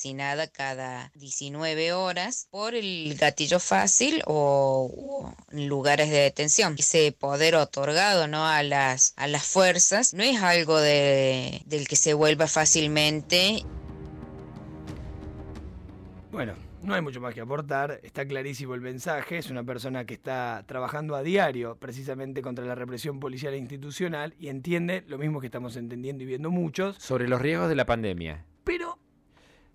cada 0.52 1.11
19 1.14 1.93
horas 1.93 2.49
por 2.50 2.75
el 2.75 3.17
gatillo 3.19 3.61
fácil 3.61 4.23
o, 4.26 4.90
o 4.95 5.35
en 5.50 5.69
lugares 5.69 6.11
de 6.11 6.19
detención. 6.19 6.76
Ese 6.78 7.12
poder 7.12 7.55
otorgado 7.55 8.26
¿no? 8.26 8.47
a, 8.47 8.62
las, 8.62 9.14
a 9.17 9.26
las 9.26 9.45
fuerzas 9.45 10.14
no 10.14 10.23
es 10.23 10.40
algo 10.43 10.78
de, 10.78 11.62
del 11.67 11.88
que 11.88 11.97
se 11.97 12.14
vuelva 12.14 12.47
fácilmente 12.47 13.64
Bueno, 16.31 16.55
no 16.83 16.95
hay 16.95 17.02
mucho 17.02 17.21
más 17.21 17.35
que 17.35 17.40
aportar, 17.40 18.00
está 18.02 18.26
clarísimo 18.26 18.75
el 18.75 18.81
mensaje, 18.81 19.38
es 19.38 19.50
una 19.50 19.64
persona 19.64 20.05
que 20.05 20.14
está 20.14 20.62
trabajando 20.67 21.17
a 21.17 21.23
diario 21.23 21.76
precisamente 21.76 22.43
contra 22.43 22.64
la 22.64 22.75
represión 22.75 23.19
policial 23.19 23.55
e 23.55 23.59
institucional 23.59 24.35
y 24.38 24.49
entiende 24.49 25.05
lo 25.09 25.19
mismo 25.19 25.40
que 25.40 25.47
estamos 25.47 25.76
entendiendo 25.76 26.23
y 26.23 26.26
viendo 26.26 26.50
muchos, 26.50 26.97
Sobre 26.99 27.28
los 27.28 27.40
riesgos 27.40 27.69
de 27.69 27.75
la 27.75 27.87
pandemia. 27.87 28.45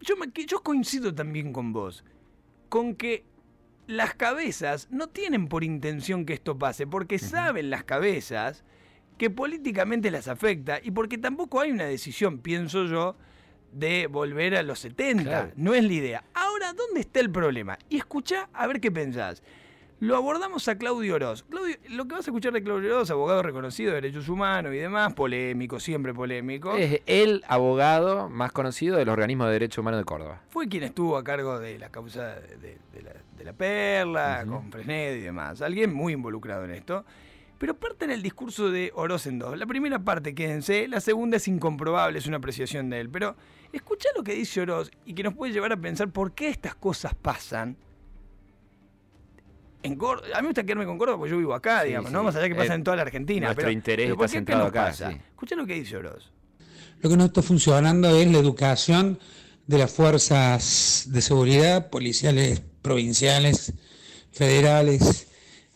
Yo, 0.03 0.15
me, 0.17 0.27
yo 0.45 0.61
coincido 0.61 1.13
también 1.13 1.51
con 1.53 1.73
vos, 1.73 2.03
con 2.69 2.95
que 2.95 3.25
las 3.87 4.13
cabezas 4.13 4.87
no 4.91 5.07
tienen 5.07 5.47
por 5.47 5.63
intención 5.63 6.25
que 6.25 6.33
esto 6.33 6.57
pase, 6.57 6.87
porque 6.87 7.19
saben 7.19 7.69
las 7.69 7.83
cabezas 7.83 8.63
que 9.17 9.29
políticamente 9.29 10.11
las 10.11 10.27
afecta 10.27 10.79
y 10.81 10.91
porque 10.91 11.17
tampoco 11.17 11.59
hay 11.59 11.71
una 11.71 11.85
decisión, 11.85 12.39
pienso 12.39 12.85
yo, 12.85 13.15
de 13.71 14.07
volver 14.07 14.55
a 14.55 14.63
los 14.63 14.79
70. 14.79 15.23
Claro. 15.23 15.51
No 15.55 15.73
es 15.73 15.83
la 15.83 15.93
idea. 15.93 16.23
Ahora, 16.33 16.73
¿dónde 16.73 17.01
está 17.01 17.19
el 17.19 17.31
problema? 17.31 17.77
Y 17.89 17.97
escucha 17.97 18.49
a 18.53 18.67
ver 18.67 18.79
qué 18.79 18.91
pensás. 18.91 19.43
Lo 20.03 20.17
abordamos 20.17 20.67
a 20.67 20.77
Claudio 20.77 21.15
Oroz. 21.15 21.43
Claudio, 21.43 21.77
lo 21.87 22.05
que 22.09 22.15
vas 22.15 22.27
a 22.27 22.29
escuchar 22.29 22.51
de 22.51 22.61
Claudio 22.61 22.93
Oroz, 22.93 23.09
abogado 23.09 23.41
reconocido 23.41 23.91
de 23.91 24.01
derechos 24.01 24.27
humanos 24.27 24.73
y 24.73 24.77
demás, 24.77 25.13
polémico, 25.13 25.79
siempre 25.79 26.13
polémico. 26.13 26.75
Es 26.75 26.99
el 27.05 27.41
abogado 27.47 28.27
más 28.27 28.51
conocido 28.51 28.97
de 28.97 29.05
los 29.05 29.13
organismos 29.13 29.47
de 29.47 29.53
derechos 29.53 29.77
humanos 29.77 30.01
de 30.01 30.03
Córdoba. 30.03 30.41
Fue 30.49 30.67
quien 30.67 30.83
estuvo 30.83 31.15
a 31.15 31.23
cargo 31.23 31.57
de 31.57 31.79
la 31.79 31.87
causa 31.87 32.35
de, 32.35 32.79
la, 33.01 33.13
de 33.37 33.45
la 33.45 33.53
Perla, 33.53 34.43
con 34.45 34.69
Fresned 34.73 35.15
y 35.15 35.21
demás. 35.21 35.61
Alguien 35.61 35.93
muy 35.93 36.11
involucrado 36.11 36.65
en 36.65 36.71
esto. 36.71 37.05
Pero 37.57 37.73
parte 37.75 38.03
en 38.03 38.11
el 38.11 38.21
discurso 38.21 38.69
de 38.71 38.91
Oroz 38.95 39.25
en 39.25 39.39
dos. 39.39 39.57
La 39.57 39.65
primera 39.65 39.99
parte, 39.99 40.35
quédense. 40.35 40.85
La 40.89 40.99
segunda 40.99 41.37
es 41.37 41.47
incomprobable, 41.47 42.19
es 42.19 42.27
una 42.27 42.37
apreciación 42.37 42.89
de 42.89 42.99
él. 42.99 43.09
Pero 43.09 43.37
escucha 43.71 44.09
lo 44.17 44.23
que 44.23 44.33
dice 44.33 44.59
Oroz 44.59 44.91
y 45.05 45.13
que 45.13 45.23
nos 45.23 45.33
puede 45.33 45.53
llevar 45.53 45.71
a 45.71 45.77
pensar 45.77 46.09
por 46.09 46.33
qué 46.33 46.49
estas 46.49 46.75
cosas 46.75 47.15
pasan. 47.15 47.77
En 49.83 49.95
Córdoba, 49.95 50.27
a 50.33 50.37
mí 50.37 50.43
me 50.43 50.47
gusta 50.49 50.63
quedarme 50.63 50.85
con 50.85 50.97
Córdoba 50.97 51.17
porque 51.19 51.31
yo 51.31 51.37
vivo 51.37 51.53
acá, 51.53 51.81
Sí, 51.81 51.87
digamos, 51.89 52.09
sí. 52.09 52.13
¿no? 52.13 52.23
Más 52.23 52.35
allá 52.35 52.47
que 52.49 52.55
pasa 52.55 52.73
Eh, 52.73 52.75
en 52.77 52.83
toda 52.83 52.95
la 52.97 53.01
Argentina. 53.03 53.47
nuestro 53.47 53.61
pero, 53.63 53.71
interés 53.71 54.05
pero 54.07 54.15
¿por 54.17 54.25
está 54.25 54.37
centrado 54.37 54.65
acá, 54.65 54.85
pasa? 54.87 55.11
sí. 55.11 55.17
Escucha 55.29 55.55
lo 55.55 55.65
que 55.65 55.73
dice 55.75 55.97
Oroz. 55.97 56.31
Lo 57.01 57.09
que 57.09 57.17
no 57.17 57.25
está 57.25 57.41
funcionando 57.41 58.09
es 58.17 58.31
la 58.31 58.37
educación 58.39 59.19
de 59.67 59.77
las 59.77 59.91
fuerzas 59.91 61.05
de 61.09 61.21
seguridad, 61.21 61.89
policiales 61.89 62.61
provinciales, 62.81 63.73
federales. 64.31 65.27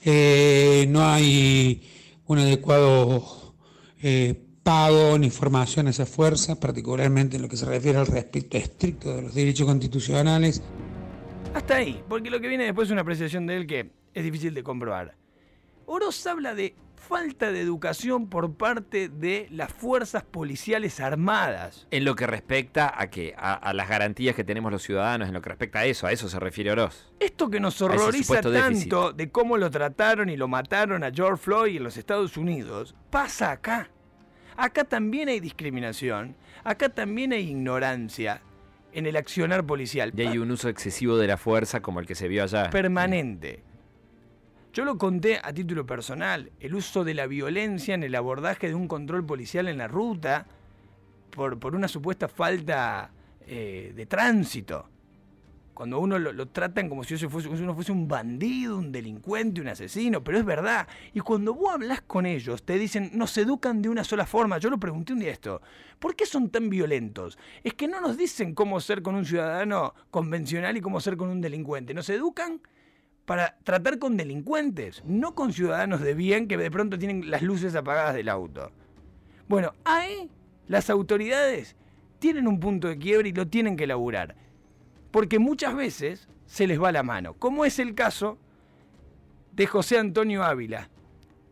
Eh, 0.05 0.85
no 0.89 1.05
hay 1.05 1.83
un 2.27 2.39
adecuado 2.39 3.55
eh, 4.01 4.41
pago 4.63 5.17
ni 5.17 5.29
formación 5.29 5.87
a 5.87 5.89
esas 5.89 6.07
fuerzas, 6.09 6.57
particularmente 6.57 7.35
en 7.37 7.41
lo 7.41 7.49
que 7.49 7.57
se 7.57 7.65
refiere 7.65 7.97
al 7.97 8.07
respeto 8.07 8.57
estricto 8.57 9.15
de 9.15 9.21
los 9.23 9.33
derechos 9.35 9.65
constitucionales. 9.67 10.61
Hasta 11.57 11.77
ahí, 11.77 12.03
porque 12.07 12.29
lo 12.29 12.39
que 12.39 12.47
viene 12.47 12.65
después 12.65 12.87
es 12.87 12.91
una 12.91 13.01
apreciación 13.01 13.47
de 13.47 13.57
él 13.57 13.65
que 13.65 13.89
es 14.13 14.23
difícil 14.23 14.53
de 14.53 14.61
comprobar. 14.61 15.15
Oroz 15.87 16.27
habla 16.27 16.53
de 16.53 16.75
falta 16.93 17.51
de 17.51 17.59
educación 17.61 18.29
por 18.29 18.53
parte 18.53 19.09
de 19.09 19.47
las 19.49 19.73
fuerzas 19.73 20.21
policiales 20.23 20.99
armadas. 20.99 21.87
En 21.89 22.05
lo 22.05 22.15
que 22.15 22.27
respecta 22.27 22.93
a 22.95 23.09
que 23.09 23.33
a, 23.35 23.55
a 23.55 23.73
las 23.73 23.89
garantías 23.89 24.35
que 24.35 24.43
tenemos 24.43 24.71
los 24.71 24.83
ciudadanos, 24.83 25.29
en 25.29 25.33
lo 25.33 25.41
que 25.41 25.49
respecta 25.49 25.79
a 25.79 25.85
eso, 25.85 26.05
a 26.05 26.11
eso 26.11 26.29
se 26.29 26.39
refiere 26.39 26.69
Oroz. 26.71 27.11
Esto 27.19 27.49
que 27.49 27.59
nos 27.59 27.81
horroriza 27.81 28.39
déficit. 28.39 28.91
tanto 28.91 29.11
de 29.11 29.31
cómo 29.31 29.57
lo 29.57 29.71
trataron 29.71 30.29
y 30.29 30.37
lo 30.37 30.47
mataron 30.47 31.03
a 31.03 31.09
George 31.11 31.41
Floyd 31.41 31.77
en 31.77 31.83
los 31.85 31.97
Estados 31.97 32.37
Unidos, 32.37 32.93
pasa 33.09 33.49
acá. 33.49 33.89
Acá 34.55 34.83
también 34.83 35.27
hay 35.27 35.39
discriminación, 35.39 36.35
acá 36.63 36.89
también 36.89 37.33
hay 37.33 37.49
ignorancia 37.49 38.43
en 38.97 39.05
el 39.05 39.15
accionar 39.15 39.63
policial. 39.63 40.11
Y 40.17 40.23
hay 40.23 40.39
un 40.39 40.49
uso 40.49 40.69
excesivo 40.69 41.17
de 41.17 41.27
la 41.27 41.37
fuerza 41.37 41.81
como 41.81 41.99
el 41.99 42.07
que 42.07 42.15
se 42.15 42.27
vio 42.27 42.41
allá. 42.41 42.71
permanente. 42.71 43.61
Yo 44.73 44.85
lo 44.85 44.97
conté 44.97 45.39
a 45.43 45.53
título 45.53 45.85
personal, 45.85 46.51
el 46.59 46.73
uso 46.73 47.03
de 47.03 47.13
la 47.13 47.27
violencia 47.27 47.93
en 47.93 48.01
el 48.01 48.15
abordaje 48.15 48.67
de 48.67 48.73
un 48.73 48.87
control 48.87 49.23
policial 49.23 49.67
en 49.67 49.77
la 49.77 49.87
ruta 49.87 50.47
por, 51.29 51.59
por 51.59 51.75
una 51.75 51.87
supuesta 51.87 52.27
falta 52.27 53.11
eh, 53.45 53.93
de 53.95 54.05
tránsito. 54.07 54.89
Cuando 55.77 55.99
uno 55.99 56.17
lo, 56.17 56.33
lo 56.33 56.47
tratan 56.47 56.89
como 56.89 57.03
si 57.03 57.13
uno 57.13 57.75
fuese 57.75 57.91
un 57.91 58.07
bandido, 58.07 58.79
un 58.79 58.91
delincuente, 58.91 59.61
un 59.61 59.67
asesino, 59.67 60.23
pero 60.23 60.39
es 60.39 60.43
verdad. 60.43 60.87
Y 61.13 61.19
cuando 61.19 61.53
vos 61.53 61.71
hablas 61.71 62.01
con 62.01 62.25
ellos, 62.25 62.63
te 62.63 62.79
dicen, 62.79 63.11
nos 63.13 63.37
educan 63.37 63.83
de 63.83 63.89
una 63.89 64.03
sola 64.03 64.25
forma. 64.25 64.57
Yo 64.57 64.71
lo 64.71 64.79
pregunté 64.79 65.13
un 65.13 65.19
día 65.19 65.31
esto, 65.31 65.61
¿por 65.99 66.15
qué 66.15 66.25
son 66.25 66.49
tan 66.49 66.71
violentos? 66.71 67.37
Es 67.63 67.75
que 67.75 67.87
no 67.87 68.01
nos 68.01 68.17
dicen 68.17 68.55
cómo 68.55 68.79
ser 68.79 69.03
con 69.03 69.13
un 69.13 69.23
ciudadano 69.23 69.93
convencional 70.09 70.75
y 70.77 70.81
cómo 70.81 70.99
ser 70.99 71.15
con 71.15 71.29
un 71.29 71.41
delincuente. 71.41 71.93
Nos 71.93 72.09
educan 72.09 72.59
para 73.27 73.59
tratar 73.63 73.99
con 73.99 74.17
delincuentes, 74.17 75.03
no 75.05 75.35
con 75.35 75.53
ciudadanos 75.53 76.01
de 76.01 76.15
bien 76.15 76.47
que 76.47 76.57
de 76.57 76.71
pronto 76.71 76.97
tienen 76.97 77.29
las 77.29 77.43
luces 77.43 77.75
apagadas 77.75 78.15
del 78.15 78.29
auto. 78.29 78.71
Bueno, 79.47 79.73
ahí 79.85 80.31
las 80.67 80.89
autoridades 80.89 81.75
tienen 82.17 82.47
un 82.47 82.59
punto 82.59 82.87
de 82.87 82.97
quiebre 82.97 83.29
y 83.29 83.33
lo 83.33 83.47
tienen 83.47 83.77
que 83.77 83.83
elaborar. 83.83 84.46
Porque 85.11 85.39
muchas 85.39 85.75
veces 85.75 86.27
se 86.45 86.67
les 86.67 86.81
va 86.81 86.91
la 86.91 87.03
mano, 87.03 87.33
como 87.33 87.65
es 87.65 87.79
el 87.79 87.95
caso 87.95 88.37
de 89.51 89.67
José 89.67 89.97
Antonio 89.97 90.43
Ávila. 90.43 90.89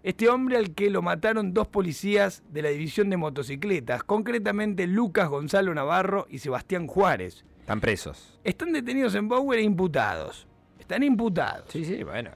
Este 0.03 0.29
hombre 0.29 0.57
al 0.57 0.75
que 0.75 0.91
lo 0.91 1.01
mataron 1.01 1.53
dos 1.53 1.67
policías 1.67 2.43
de 2.49 2.61
la 2.61 2.69
división 2.69 3.09
de 3.09 3.17
motocicletas, 3.17 4.03
concretamente 4.03 4.85
Lucas 4.85 5.27
Gonzalo 5.29 5.73
Navarro 5.73 6.27
y 6.29 6.37
Sebastián 6.37 6.85
Juárez. 6.85 7.43
Están 7.61 7.81
presos. 7.81 8.39
Están 8.43 8.71
detenidos 8.73 9.15
en 9.15 9.27
Bauer 9.27 9.57
e 9.57 9.63
imputados. 9.63 10.47
Están 10.77 11.01
imputados. 11.01 11.65
Sí, 11.69 11.83
sí, 11.83 12.03
bueno. 12.03 12.29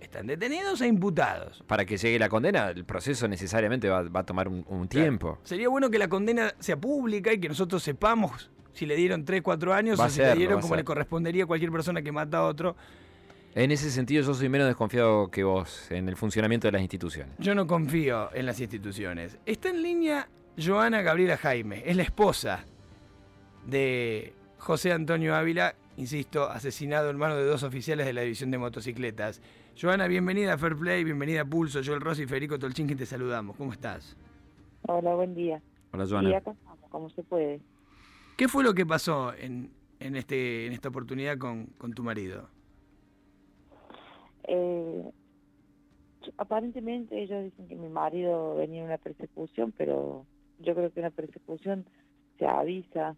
Están 0.00 0.28
detenidos 0.28 0.80
e 0.80 0.86
imputados. 0.86 1.64
Para 1.66 1.84
que 1.84 1.96
llegue 1.96 2.20
la 2.20 2.28
condena, 2.28 2.68
el 2.68 2.84
proceso 2.84 3.26
necesariamente 3.26 3.88
va, 3.88 4.04
va 4.04 4.20
a 4.20 4.24
tomar 4.24 4.46
un, 4.46 4.64
un 4.68 4.86
tiempo. 4.86 5.40
Sería 5.42 5.68
bueno 5.68 5.90
que 5.90 5.98
la 5.98 6.08
condena 6.08 6.54
sea 6.60 6.76
pública 6.76 7.32
y 7.32 7.40
que 7.40 7.48
nosotros 7.48 7.82
sepamos 7.82 8.48
si 8.78 8.86
le 8.86 8.94
dieron 8.94 9.24
3, 9.24 9.42
4 9.42 9.74
años 9.74 9.98
Va 9.98 10.06
o 10.06 10.08
si 10.08 10.20
le 10.20 10.34
dieron 10.36 10.60
como 10.60 10.76
le 10.76 10.84
correspondería 10.84 11.44
a 11.44 11.46
cualquier 11.46 11.72
persona 11.72 12.00
que 12.00 12.12
mata 12.12 12.38
a 12.38 12.44
otro. 12.44 12.76
En 13.56 13.72
ese 13.72 13.90
sentido, 13.90 14.22
yo 14.22 14.34
soy 14.34 14.48
menos 14.48 14.68
desconfiado 14.68 15.32
que 15.32 15.42
vos 15.42 15.90
en 15.90 16.08
el 16.08 16.14
funcionamiento 16.14 16.68
de 16.68 16.72
las 16.72 16.82
instituciones. 16.82 17.34
Yo 17.38 17.56
no 17.56 17.66
confío 17.66 18.32
en 18.34 18.46
las 18.46 18.60
instituciones. 18.60 19.36
Está 19.46 19.70
en 19.70 19.82
línea 19.82 20.28
Joana 20.56 21.02
Gabriela 21.02 21.36
Jaime, 21.36 21.82
es 21.86 21.96
la 21.96 22.04
esposa 22.04 22.64
de 23.66 24.32
José 24.58 24.92
Antonio 24.92 25.34
Ávila, 25.34 25.74
insisto, 25.96 26.48
asesinado 26.48 27.10
en 27.10 27.16
manos 27.16 27.38
de 27.38 27.44
dos 27.46 27.64
oficiales 27.64 28.06
de 28.06 28.12
la 28.12 28.20
división 28.20 28.52
de 28.52 28.58
motocicletas. 28.58 29.42
Joana, 29.80 30.06
bienvenida 30.06 30.52
a 30.52 30.58
Fair 30.58 30.76
Play, 30.76 31.02
bienvenida 31.02 31.40
a 31.40 31.44
Pulso, 31.44 31.80
Joel 31.84 32.00
Rossi 32.00 32.22
y 32.22 32.26
Federico 32.26 32.60
Tolchinki 32.60 32.94
te 32.94 33.06
saludamos. 33.06 33.56
¿Cómo 33.56 33.72
estás? 33.72 34.16
Hola, 34.82 35.14
buen 35.16 35.34
día. 35.34 35.60
Hola, 35.92 36.04
Y 36.04 36.08
Joana. 36.08 36.36
acá 36.36 36.52
estamos, 36.52 36.90
como 36.90 37.10
se 37.10 37.24
puede. 37.24 37.60
¿Qué 38.38 38.46
fue 38.46 38.62
lo 38.62 38.72
que 38.72 38.86
pasó 38.86 39.34
en, 39.34 39.72
en, 39.98 40.14
este, 40.14 40.64
en 40.66 40.72
esta 40.72 40.90
oportunidad 40.90 41.38
con, 41.38 41.66
con 41.76 41.92
tu 41.92 42.04
marido? 42.04 42.48
Eh, 44.44 45.10
aparentemente 46.36 47.20
ellos 47.20 47.42
dicen 47.42 47.66
que 47.66 47.74
mi 47.74 47.88
marido 47.88 48.54
venía 48.54 48.78
en 48.78 48.86
una 48.86 48.98
persecución, 48.98 49.74
pero 49.76 50.24
yo 50.60 50.76
creo 50.76 50.92
que 50.92 51.00
una 51.00 51.10
persecución 51.10 51.84
se 52.38 52.46
avisa. 52.46 53.16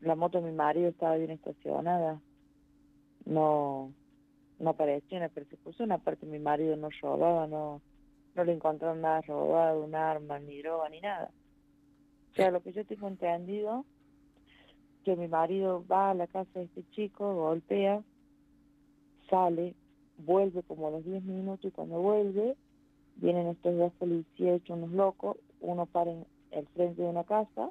La 0.00 0.16
moto 0.16 0.40
de 0.40 0.50
mi 0.50 0.56
marido 0.56 0.88
estaba 0.88 1.14
bien 1.14 1.30
estacionada. 1.30 2.20
No, 3.26 3.92
no 4.58 4.74
parecía 4.74 5.18
una 5.18 5.28
persecución. 5.28 5.92
Aparte 5.92 6.26
mi 6.26 6.40
marido 6.40 6.76
no 6.76 6.88
robaba, 7.00 7.46
no, 7.46 7.80
no 8.34 8.42
le 8.42 8.54
encontraron 8.54 9.02
nada 9.02 9.20
robado, 9.20 9.84
un 9.84 9.94
arma, 9.94 10.40
ni 10.40 10.60
droga, 10.62 10.88
ni 10.88 11.00
nada. 11.00 11.30
O 12.32 12.34
sea, 12.34 12.50
lo 12.50 12.60
que 12.60 12.72
yo 12.72 12.84
tengo 12.84 13.06
entendido, 13.06 13.84
que 15.08 15.16
mi 15.16 15.28
marido 15.28 15.84
va 15.90 16.10
a 16.10 16.14
la 16.14 16.26
casa 16.26 16.50
de 16.54 16.64
este 16.64 16.84
chico, 16.90 17.34
golpea, 17.34 18.02
sale, 19.30 19.74
vuelve 20.18 20.62
como 20.64 20.88
a 20.88 20.90
los 20.90 21.04
10 21.04 21.22
minutos 21.24 21.64
y 21.64 21.70
cuando 21.70 21.98
vuelve 22.00 22.56
vienen 23.16 23.46
estos 23.48 23.76
dos 23.76 23.92
policías 23.94 24.56
hechos 24.56 24.76
unos 24.76 24.90
locos, 24.90 25.36
uno 25.60 25.86
para 25.86 26.10
en 26.12 26.26
el 26.50 26.66
frente 26.68 27.00
de 27.02 27.08
una 27.08 27.24
casa, 27.24 27.70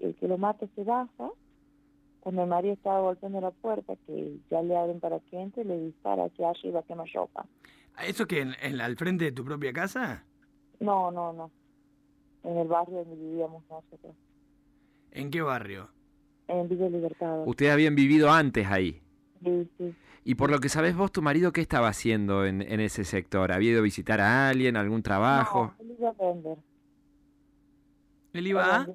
el 0.00 0.14
que 0.16 0.28
lo 0.28 0.38
mata 0.38 0.66
se 0.74 0.82
baja 0.84 1.30
Cuando 2.20 2.42
el 2.42 2.48
marido 2.48 2.74
estaba 2.74 3.00
golpeando 3.00 3.40
la 3.40 3.50
puerta, 3.50 3.94
que 4.06 4.38
ya 4.50 4.62
le 4.62 4.76
abren 4.76 4.98
para 5.00 5.20
que 5.20 5.38
entre, 5.40 5.64
le 5.64 5.78
dispara 5.78 6.24
hacia 6.24 6.50
arriba, 6.50 6.82
quema 6.84 7.04
ropa. 7.12 7.44
¿Eso 8.06 8.26
que 8.26 8.40
en, 8.40 8.54
en- 8.62 8.80
al 8.80 8.96
frente 8.96 9.24
de 9.26 9.32
tu 9.32 9.44
propia 9.44 9.72
casa? 9.72 10.24
No, 10.80 11.10
no, 11.10 11.32
no. 11.32 11.50
En 12.44 12.56
el 12.56 12.66
barrio 12.68 12.98
donde 13.04 13.16
vivíamos 13.16 13.62
nosotros, 13.68 14.14
¿En 15.14 15.30
qué 15.30 15.42
barrio? 15.42 15.90
En 16.60 16.68
Villa 16.68 16.88
Libertador. 16.88 17.48
Ustedes 17.48 17.72
habían 17.72 17.94
vivido 17.94 18.30
antes 18.30 18.66
ahí. 18.66 19.00
Sí, 19.42 19.68
sí. 19.78 19.94
Y 20.24 20.36
por 20.36 20.50
lo 20.50 20.60
que 20.60 20.68
sabés 20.68 20.96
vos, 20.96 21.10
tu 21.10 21.20
marido, 21.20 21.52
¿qué 21.52 21.60
estaba 21.60 21.88
haciendo 21.88 22.46
en, 22.46 22.62
en 22.62 22.80
ese 22.80 23.04
sector? 23.04 23.50
¿Había 23.50 23.72
ido 23.72 23.80
a 23.80 23.82
visitar 23.82 24.20
a 24.20 24.48
alguien, 24.48 24.76
algún 24.76 25.02
trabajo? 25.02 25.74
No, 25.78 25.84
él 25.84 25.96
iba 25.98 26.08
a 26.10 26.32
vender. 26.32 26.58
Él 28.32 28.46
iba 28.46 28.76
a. 28.76 28.86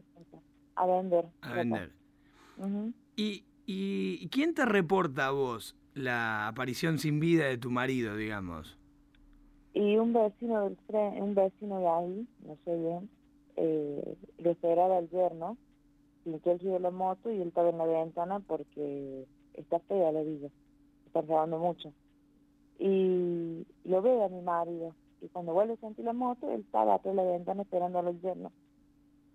A 0.75 0.85
vender. 0.85 1.25
a 1.41 1.53
vender. 1.53 1.91
¿Y, 3.15 3.43
y, 3.65 4.19
y 4.21 4.27
quién 4.29 4.53
te 4.53 4.65
reporta 4.65 5.27
a 5.27 5.31
vos 5.31 5.75
la 5.95 6.47
aparición 6.47 6.97
sin 6.99 7.19
vida 7.19 7.45
de 7.45 7.57
tu 7.57 7.71
marido, 7.71 8.15
digamos? 8.15 8.77
Y 9.73 9.97
un 9.97 10.13
vecino 10.13 10.63
del 10.63 10.77
tren, 10.87 11.21
un 11.21 11.35
vecino 11.35 11.79
de 11.79 11.87
ahí, 11.87 12.27
no 12.45 12.57
sé 12.63 12.75
bien, 12.77 13.09
eh, 13.57 14.15
lo 14.39 14.51
esperaba 14.51 14.99
el 14.99 15.09
yerno, 15.09 15.57
sintió 16.31 16.51
el 16.51 16.57
de 16.59 16.79
la 16.79 16.91
moto 16.91 17.31
y 17.31 17.41
él 17.41 17.47
estaba 17.47 17.69
en 17.69 17.77
la 17.77 17.85
ventana 17.85 18.39
porque 18.41 19.25
está 19.53 19.79
fea 19.79 20.11
la 20.11 20.21
villa, 20.21 20.49
están 21.05 21.27
robando 21.27 21.57
mucho. 21.57 21.93
Y 22.79 23.65
lo 23.85 24.01
ve 24.01 24.23
a 24.23 24.29
mi 24.29 24.41
marido, 24.41 24.93
y 25.21 25.27
cuando 25.29 25.53
vuelve 25.53 25.73
a 25.73 25.77
sentir 25.77 26.05
la 26.05 26.13
moto, 26.13 26.51
él 26.51 26.61
estaba 26.61 26.95
atrás 26.95 27.15
de 27.15 27.23
la 27.23 27.31
ventana 27.31 27.61
esperando 27.63 27.99
al 27.99 28.19
yerno. 28.21 28.51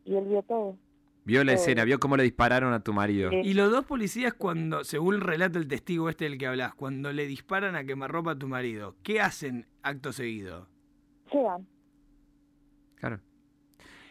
Y 0.04 0.14
él 0.16 0.26
vio 0.26 0.42
todo. 0.42 0.76
Vio 1.24 1.44
la 1.44 1.52
escena, 1.52 1.84
vio 1.84 2.00
cómo 2.00 2.16
le 2.16 2.24
dispararon 2.24 2.72
a 2.72 2.80
tu 2.80 2.92
marido. 2.92 3.30
eh, 3.30 3.42
Y 3.44 3.54
los 3.54 3.70
dos 3.70 3.84
policías 3.84 4.34
cuando, 4.34 4.82
según 4.84 5.20
relata 5.20 5.58
el 5.58 5.68
testigo 5.68 6.08
este 6.08 6.24
del 6.24 6.36
que 6.36 6.48
hablas, 6.48 6.74
cuando 6.74 7.12
le 7.12 7.26
disparan 7.26 7.76
a 7.76 7.84
quemarropa 7.84 8.32
a 8.32 8.38
tu 8.38 8.48
marido, 8.48 8.96
¿qué 9.02 9.20
hacen 9.20 9.66
acto 9.82 10.12
seguido? 10.12 10.66
Se 11.30 11.40
van. 11.40 11.66
Claro. 12.96 13.20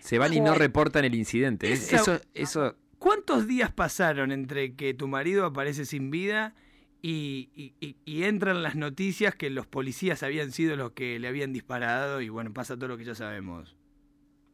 Se 0.01 0.17
van 0.20 0.34
y 0.34 0.39
no 0.41 0.53
reportan 0.55 1.05
el 1.05 1.15
incidente. 1.15 1.72
Esa- 1.72 1.96
Eso, 1.96 2.20
eso, 2.34 2.75
¿Cuántos 3.00 3.48
días 3.48 3.72
pasaron 3.72 4.31
entre 4.31 4.75
que 4.75 4.93
tu 4.93 5.08
marido 5.08 5.46
aparece 5.46 5.86
sin 5.86 6.12
vida 6.12 6.53
y, 7.01 7.50
y- 7.55 7.74
y- 7.79 7.96
y 8.05 8.24
entran 8.25 8.62
las 8.62 8.75
noticias 8.75 9.34
que 9.36 9.50
los 9.50 9.65
policías 9.65 10.22
habían 10.22 10.51
sido 10.51 10.75
los 10.75 10.91
que 10.91 11.17
le 11.17 11.27
habían 11.27 11.51
disparado 11.51 12.22
y 12.22 12.29
bueno, 12.29 12.51
pasa 12.53 12.75
todo 12.75 12.89
lo 12.89 12.98
que 12.98 13.05
ya 13.05 13.15
sabemos? 13.15 13.75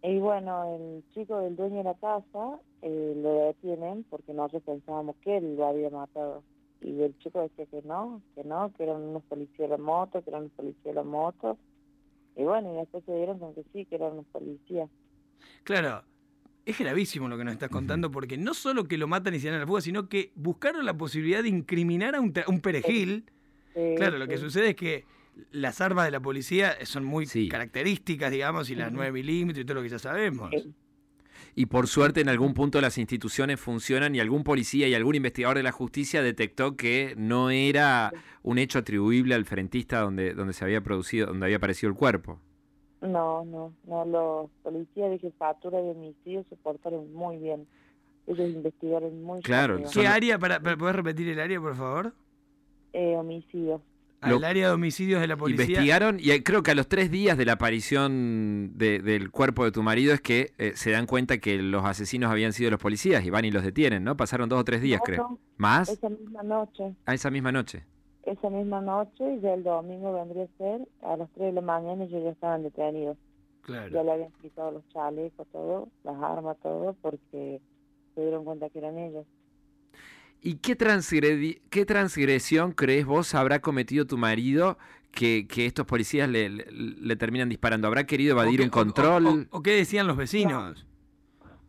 Y 0.01 0.17
bueno, 0.19 0.75
el 0.77 1.03
chico 1.13 1.39
del 1.39 1.57
dueño 1.57 1.77
de 1.79 1.83
la 1.83 1.95
casa 1.95 2.59
eh, 2.83 3.13
lo 3.17 3.47
detienen 3.47 4.05
porque 4.09 4.33
nosotros 4.33 4.63
pensábamos 4.63 5.17
que 5.23 5.37
él 5.37 5.57
lo 5.57 5.65
había 5.67 5.89
matado. 5.89 6.43
Y 6.79 7.01
el 7.01 7.17
chico 7.19 7.41
decía 7.41 7.65
que 7.65 7.81
no, 7.85 8.21
que 8.35 8.43
no, 8.45 8.71
que 8.77 8.83
eran 8.83 9.01
unos 9.01 9.23
policías 9.23 9.69
de 9.69 9.77
la 9.77 9.83
moto, 9.83 10.21
que 10.21 10.29
eran 10.29 10.43
unos 10.43 10.53
policías 10.53 10.85
de 10.85 10.93
la 10.93 11.03
moto. 11.03 11.57
Y 12.37 12.43
bueno, 12.43 12.73
y 12.73 12.77
después 12.77 13.03
se 13.05 13.13
dieron 13.13 13.39
con 13.39 13.53
que 13.55 13.63
sí, 13.73 13.83
que 13.85 13.95
eran 13.95 14.13
unos 14.13 14.25
policías. 14.27 14.89
Claro, 15.63 16.03
es 16.65 16.77
gravísimo 16.77 17.27
lo 17.29 17.37
que 17.37 17.43
nos 17.43 17.53
estás 17.53 17.69
contando 17.69 18.11
porque 18.11 18.37
no 18.37 18.53
solo 18.53 18.87
que 18.87 18.97
lo 18.97 19.07
matan 19.07 19.33
y 19.35 19.39
se 19.39 19.47
dan 19.47 19.55
a 19.57 19.59
la 19.59 19.67
fuga, 19.67 19.81
sino 19.81 20.09
que 20.09 20.31
buscaron 20.35 20.85
la 20.85 20.97
posibilidad 20.97 21.41
de 21.41 21.49
incriminar 21.49 22.15
a 22.15 22.19
un, 22.19 22.31
perejil. 22.61 23.25
Claro, 23.95 24.17
lo 24.17 24.27
que 24.27 24.37
sucede 24.37 24.69
es 24.69 24.75
que 24.75 25.05
las 25.51 25.81
armas 25.81 26.05
de 26.05 26.11
la 26.11 26.19
policía 26.19 26.75
son 26.83 27.03
muy 27.05 27.25
Sí. 27.25 27.47
características, 27.47 28.31
digamos, 28.31 28.69
y 28.69 28.75
las 28.75 28.91
9 28.91 29.11
milímetros 29.11 29.63
y 29.63 29.65
todo 29.65 29.75
lo 29.75 29.83
que 29.83 29.89
ya 29.89 29.99
sabemos. 29.99 30.51
Y 31.55 31.67
por 31.67 31.87
suerte 31.87 32.21
en 32.21 32.29
algún 32.29 32.53
punto 32.53 32.81
las 32.81 32.97
instituciones 32.97 33.59
funcionan 33.59 34.13
y 34.15 34.19
algún 34.19 34.43
policía 34.43 34.87
y 34.87 34.93
algún 34.93 35.15
investigador 35.15 35.57
de 35.57 35.63
la 35.63 35.71
justicia 35.71 36.21
detectó 36.21 36.75
que 36.75 37.13
no 37.17 37.49
era 37.49 38.11
un 38.43 38.57
hecho 38.57 38.79
atribuible 38.79 39.35
al 39.35 39.45
frentista 39.45 39.99
donde, 40.01 40.33
donde 40.33 40.53
se 40.53 40.65
había 40.65 40.81
producido, 40.81 41.27
donde 41.27 41.45
había 41.45 41.57
aparecido 41.57 41.89
el 41.91 41.95
cuerpo. 41.95 42.39
No, 43.01 43.45
no, 43.45 43.73
no, 43.85 44.05
los 44.05 44.49
policías 44.63 45.11
de 45.11 45.19
jefatura 45.19 45.79
de 45.79 45.91
homicidios 45.91 46.45
se 46.49 46.55
portaron 46.55 47.13
muy 47.13 47.37
bien. 47.37 47.67
Ellos 48.25 48.49
investigaron 48.49 49.21
muy 49.23 49.41
Claro, 49.41 49.75
rápido. 49.77 49.91
¿Qué 49.93 50.07
área, 50.07 50.39
para, 50.39 50.59
para 50.59 50.75
poder 50.75 50.95
repetir 50.97 51.29
el 51.29 51.39
área, 51.39 51.61
por 51.61 51.75
favor? 51.75 52.13
Eh, 52.93 53.15
homicidios. 53.15 53.81
Lo- 54.21 54.37
Al 54.37 54.43
área 54.45 54.69
de 54.69 54.73
homicidios 54.73 55.21
de 55.21 55.27
la 55.27 55.37
policía. 55.37 55.63
Investigaron 55.63 56.17
y 56.19 56.41
creo 56.41 56.63
que 56.63 56.71
a 56.71 56.75
los 56.75 56.87
tres 56.87 57.11
días 57.11 57.37
de 57.37 57.45
la 57.45 57.53
aparición 57.53 58.71
de- 58.75 58.99
del 58.99 59.29
cuerpo 59.29 59.63
de 59.63 59.71
tu 59.71 59.83
marido 59.83 60.11
es 60.13 60.21
que 60.21 60.53
eh, 60.57 60.71
se 60.75 60.89
dan 60.89 61.05
cuenta 61.05 61.37
que 61.37 61.61
los 61.61 61.85
asesinos 61.85 62.31
habían 62.31 62.51
sido 62.51 62.71
los 62.71 62.79
policías 62.79 63.23
y 63.23 63.29
van 63.29 63.45
y 63.45 63.51
los 63.51 63.63
detienen, 63.63 64.03
¿no? 64.03 64.17
Pasaron 64.17 64.49
dos 64.49 64.59
o 64.59 64.63
tres 64.63 64.81
días, 64.81 64.99
No, 65.01 65.03
creo. 65.05 65.17
no, 65.29 65.39
¿Más? 65.57 65.87
Esa 65.89 66.09
misma 66.09 66.41
noche. 66.41 66.95
A 67.05 67.13
esa 67.13 67.29
misma 67.29 67.51
noche. 67.51 67.83
Esa 68.31 68.49
misma 68.49 68.81
noche 68.81 69.35
y 69.35 69.39
ya 69.39 69.53
el 69.53 69.63
domingo 69.63 70.13
vendría 70.13 70.43
a 70.43 70.57
ser 70.57 70.87
a 71.01 71.17
las 71.17 71.29
3 71.31 71.47
de 71.47 71.53
la 71.53 71.61
mañana 71.61 72.03
ellos 72.03 72.23
ya 72.23 72.29
estaban 72.31 72.63
detenidos. 72.63 73.17
Claro. 73.61 73.89
Ya 73.93 74.03
le 74.03 74.11
habían 74.11 74.31
quitado 74.41 74.71
los 74.71 74.87
chalecos, 74.89 75.47
todo, 75.51 75.89
las 76.03 76.15
armas, 76.21 76.57
todo, 76.63 76.95
porque 77.01 77.61
se 78.15 78.21
dieron 78.21 78.45
cuenta 78.45 78.69
que 78.69 78.79
eran 78.79 78.97
ellos. 78.97 79.25
¿Y 80.41 80.55
qué, 80.55 80.77
transgredi- 80.77 81.61
qué 81.69 81.85
transgresión 81.85 82.71
crees 82.71 83.05
vos 83.05 83.33
habrá 83.35 83.59
cometido 83.59 84.05
tu 84.05 84.17
marido 84.17 84.77
que, 85.11 85.47
que 85.47 85.65
estos 85.65 85.85
policías 85.85 86.29
le, 86.29 86.49
le- 86.49 86.65
le 86.71 87.15
terminan 87.15 87.49
disparando? 87.49 87.87
¿Habrá 87.87 88.05
querido 88.05 88.35
¿O 88.35 88.39
evadir 88.41 88.59
qué- 88.59 88.63
un 88.65 88.69
o- 88.69 88.71
control? 88.71 89.27
O, 89.51 89.57
o 89.57 89.61
qué 89.63 89.71
decían 89.71 90.05
los 90.07 90.15
vecinos? 90.15 90.85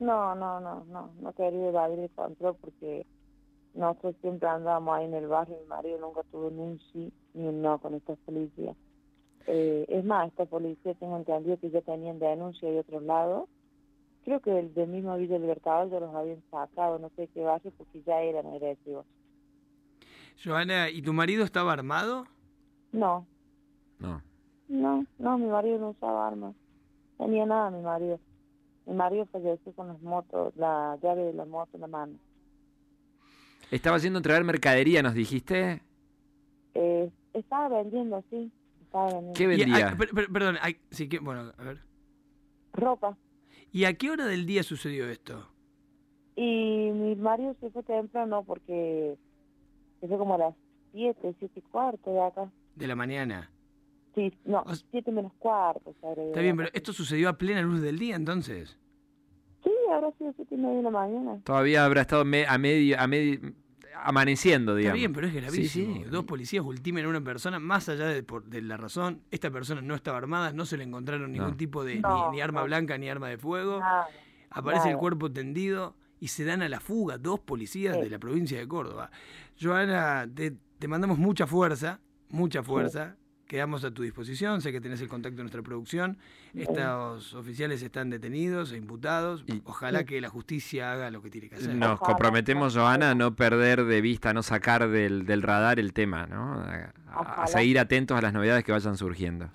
No, 0.00 0.34
no, 0.36 0.60
no, 0.60 0.84
no, 0.84 1.10
no 1.20 1.32
quería 1.32 1.68
evadir 1.70 1.98
el 1.98 2.10
control 2.10 2.56
porque 2.60 3.04
nosotros 3.74 4.16
siempre 4.20 4.48
andábamos 4.48 4.96
ahí 4.96 5.04
en 5.06 5.14
el 5.14 5.28
barrio, 5.28 5.56
mi 5.60 5.66
marido 5.68 5.98
nunca 6.00 6.22
tuvo 6.30 6.50
ni 6.50 6.60
un 6.62 6.80
sí 6.92 7.12
ni 7.34 7.46
un 7.46 7.62
no 7.62 7.78
con 7.78 7.94
estas 7.94 8.18
policías. 8.20 8.76
Eh, 9.46 9.86
es 9.88 10.04
más, 10.04 10.28
esta 10.28 10.44
policía 10.46 10.94
tengo 10.94 11.16
entendido 11.16 11.58
que 11.58 11.70
ya 11.70 11.80
tenían 11.82 12.18
denuncia 12.18 12.70
de 12.70 12.80
otros 12.80 13.02
lados. 13.02 13.48
Creo 14.24 14.40
que 14.40 14.50
del, 14.50 14.74
del 14.74 14.88
mismo 14.88 15.16
Villa 15.16 15.38
Libertador 15.38 15.90
ya 15.90 16.00
los 16.00 16.14
habían 16.14 16.42
sacado, 16.50 16.98
no 16.98 17.08
sé 17.16 17.28
qué 17.28 17.42
barrio, 17.42 17.72
porque 17.78 18.02
ya 18.02 18.20
eran 18.20 18.46
agresivos. 18.46 19.06
Joana, 20.44 20.90
¿y 20.90 21.02
tu 21.02 21.12
marido 21.12 21.44
estaba 21.44 21.72
armado? 21.72 22.26
No, 22.92 23.26
No. 23.98 24.22
no, 24.68 25.04
no, 25.18 25.38
mi 25.38 25.46
marido 25.46 25.78
no 25.78 25.90
usaba 25.90 26.28
armas. 26.28 26.54
Tenía 27.16 27.46
nada 27.46 27.70
mi 27.70 27.82
marido. 27.82 28.18
Mi 28.86 28.94
marido 28.94 29.26
falleció 29.26 29.72
con 29.72 29.88
las 29.88 30.00
motos, 30.02 30.54
la 30.56 30.96
llave 31.02 31.24
de 31.24 31.32
la 31.34 31.44
moto 31.44 31.70
en 31.74 31.80
la 31.82 31.86
mano. 31.86 32.14
Estaba 33.70 33.98
yendo 33.98 34.18
a 34.18 34.20
entregar 34.20 34.44
mercadería, 34.44 35.02
nos 35.02 35.14
dijiste. 35.14 35.82
Eh, 36.74 37.10
estaba 37.34 37.68
vendiendo, 37.82 38.24
sí. 38.30 38.50
Estaba 38.82 39.06
vendiendo. 39.06 39.32
¿Qué 39.34 39.46
vendía? 39.46 39.94
per- 39.98 40.10
per- 40.10 40.32
perdón, 40.32 40.56
sí 40.90 41.08
que, 41.08 41.18
bueno, 41.18 41.52
a 41.56 41.62
ver. 41.62 41.78
Ropa. 42.72 43.16
¿Y 43.72 43.84
a 43.84 43.94
qué 43.94 44.10
hora 44.10 44.26
del 44.26 44.46
día 44.46 44.62
sucedió 44.62 45.08
esto? 45.10 45.46
Y 46.36 46.90
mi 46.92 47.16
marido 47.16 47.54
se 47.60 47.70
fue 47.70 47.82
temprano 47.82 48.44
porque 48.44 49.16
se 50.00 50.08
fue 50.08 50.16
como 50.18 50.34
a 50.34 50.38
las 50.38 50.54
7, 50.92 51.34
7 51.38 51.52
y 51.58 51.62
cuarto 51.62 52.12
de 52.12 52.20
acá. 52.22 52.50
De 52.76 52.86
la 52.86 52.94
mañana. 52.94 53.50
Sí, 54.14 54.32
no, 54.44 54.60
O 54.62 54.72
s- 54.72 54.84
7 54.90 55.10
menos 55.12 55.32
cuarto. 55.38 55.90
Está 55.90 56.40
bien, 56.40 56.56
pero 56.56 56.70
esto 56.72 56.92
sucedió 56.92 57.28
a 57.28 57.36
plena 57.36 57.60
luz 57.62 57.80
del 57.82 57.98
día 57.98 58.16
entonces. 58.16 58.78
Sí, 59.88 59.94
habrá 59.94 60.10
sido 60.18 60.32
7 60.36 60.54
y 60.54 60.58
media 60.58 60.76
de 60.76 60.82
la 60.82 60.90
mañana. 60.90 61.40
Todavía 61.44 61.84
habrá 61.84 62.02
estado 62.02 62.24
me- 62.24 62.46
a 62.46 62.58
medio, 62.58 63.00
a 63.00 63.06
medio, 63.06 63.40
amaneciendo, 64.04 64.72
Está 64.72 64.78
digamos. 64.78 64.98
bien, 64.98 65.12
pero 65.12 65.26
es 65.26 65.34
gravísimo. 65.34 65.94
sí. 65.96 66.04
Dos 66.04 66.24
policías 66.24 66.64
ultimen 66.64 67.04
a 67.04 67.08
una 67.08 67.20
persona, 67.22 67.58
más 67.58 67.88
allá 67.88 68.06
de, 68.06 68.22
por- 68.22 68.44
de 68.44 68.62
la 68.62 68.76
razón, 68.76 69.22
esta 69.30 69.50
persona 69.50 69.80
no 69.80 69.94
estaba 69.94 70.18
armada, 70.18 70.52
no 70.52 70.66
se 70.66 70.76
le 70.76 70.84
encontraron 70.84 71.32
ningún 71.32 71.50
No. 71.52 71.56
tipo 71.56 71.84
de 71.84 72.00
No, 72.00 72.30
ni, 72.30 72.36
ni 72.36 72.40
arma 72.42 72.60
no. 72.60 72.66
blanca 72.66 72.98
ni 72.98 73.08
arma 73.08 73.28
de 73.28 73.38
fuego. 73.38 73.80
Nada. 73.80 74.06
Aparece 74.50 74.90
el 74.90 74.96
cuerpo 74.96 75.30
tendido 75.30 75.94
y 76.20 76.28
se 76.28 76.44
dan 76.44 76.62
a 76.62 76.68
la 76.68 76.80
fuga 76.80 77.18
dos 77.18 77.40
policías 77.40 77.96
Sí. 77.96 78.02
de 78.02 78.10
la 78.10 78.18
provincia 78.18 78.58
de 78.58 78.66
Córdoba. 78.68 79.10
Joana, 79.60 80.28
te, 80.32 80.54
te 80.78 80.88
mandamos 80.88 81.18
mucha 81.18 81.46
fuerza, 81.46 82.00
mucha 82.30 82.62
fuerza. 82.62 83.16
Quedamos 83.48 83.82
a 83.82 83.90
tu 83.90 84.02
disposición, 84.02 84.60
sé 84.60 84.72
que 84.72 84.80
tenés 84.80 85.00
el 85.00 85.08
contacto 85.08 85.38
de 85.38 85.44
nuestra 85.44 85.62
producción. 85.62 86.18
Estos 86.54 87.32
oficiales 87.32 87.82
están 87.82 88.10
detenidos 88.10 88.72
e 88.72 88.76
imputados. 88.76 89.42
Y- 89.46 89.62
Ojalá 89.64 90.04
que 90.04 90.20
la 90.20 90.28
justicia 90.28 90.92
haga 90.92 91.10
lo 91.10 91.22
que 91.22 91.30
tiene 91.30 91.48
que 91.48 91.54
hacer. 91.54 91.74
Nos 91.74 91.98
comprometemos, 91.98 92.76
Joana, 92.76 93.12
a 93.12 93.14
no 93.14 93.34
perder 93.34 93.86
de 93.86 94.02
vista, 94.02 94.30
a 94.30 94.32
no 94.34 94.42
sacar 94.42 94.86
del, 94.90 95.24
del 95.24 95.40
radar 95.40 95.78
el 95.80 95.94
tema, 95.94 96.26
¿no? 96.26 96.62
A, 97.10 97.46
seguir 97.46 97.78
atentos 97.78 98.18
a 98.18 98.20
las 98.20 98.34
novedades 98.34 98.64
que 98.64 98.72
vayan 98.72 98.98
surgiendo. 98.98 99.48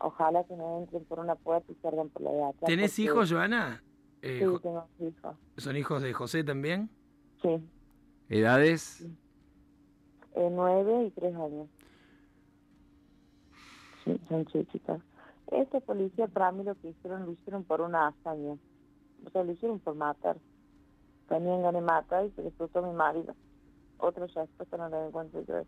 Ojalá 0.00 0.44
que 0.44 0.54
no 0.54 0.80
entren 0.80 1.04
por 1.06 1.18
una 1.20 1.34
puerta 1.34 1.72
y 1.72 1.76
salgan 1.80 2.10
por 2.10 2.20
la 2.22 2.30
de 2.32 2.42
atrás. 2.44 2.62
¿Tenés 2.66 2.90
porque- 2.90 3.02
hijos, 3.02 3.32
Joana? 3.32 3.82
Eh, 4.20 4.36
Sí, 4.38 4.58
tengo 4.62 4.86
hijos. 5.00 5.36
¿Son 5.56 5.76
hijos 5.78 6.02
de 6.02 6.12
José 6.12 6.44
también? 6.44 6.90
Sí, 7.40 7.56
¿Edades? 8.28 9.06
eh, 10.34 10.48
9 10.52 11.06
y 11.06 11.10
3 11.18 11.34
años. 11.34 11.68
Sí, 14.04 14.20
son 14.28 14.46
chiquitas. 14.46 15.00
Esta 15.50 15.80
policía, 15.80 16.28
para 16.28 16.52
mí, 16.52 16.62
lo 16.64 16.74
que 16.76 16.90
hicieron, 16.90 17.26
lo 17.26 17.32
hicieron 17.32 17.64
por 17.64 17.80
una 17.80 18.08
hazaña. 18.08 18.56
O 19.26 19.30
sea, 19.30 19.42
lo 19.42 19.52
hicieron 19.52 19.80
por 19.80 19.94
matar. 19.94 20.36
Venían 21.28 21.62
gané 21.62 21.80
mata 21.80 22.24
y 22.24 22.30
se 22.30 22.42
a 22.42 22.82
mi 22.82 22.92
marido. 22.92 23.34
Otra 23.98 24.26
respuesta 24.26 24.76
no 24.76 24.88
la 24.88 25.06
encuentro 25.06 25.44
yo. 25.46 25.62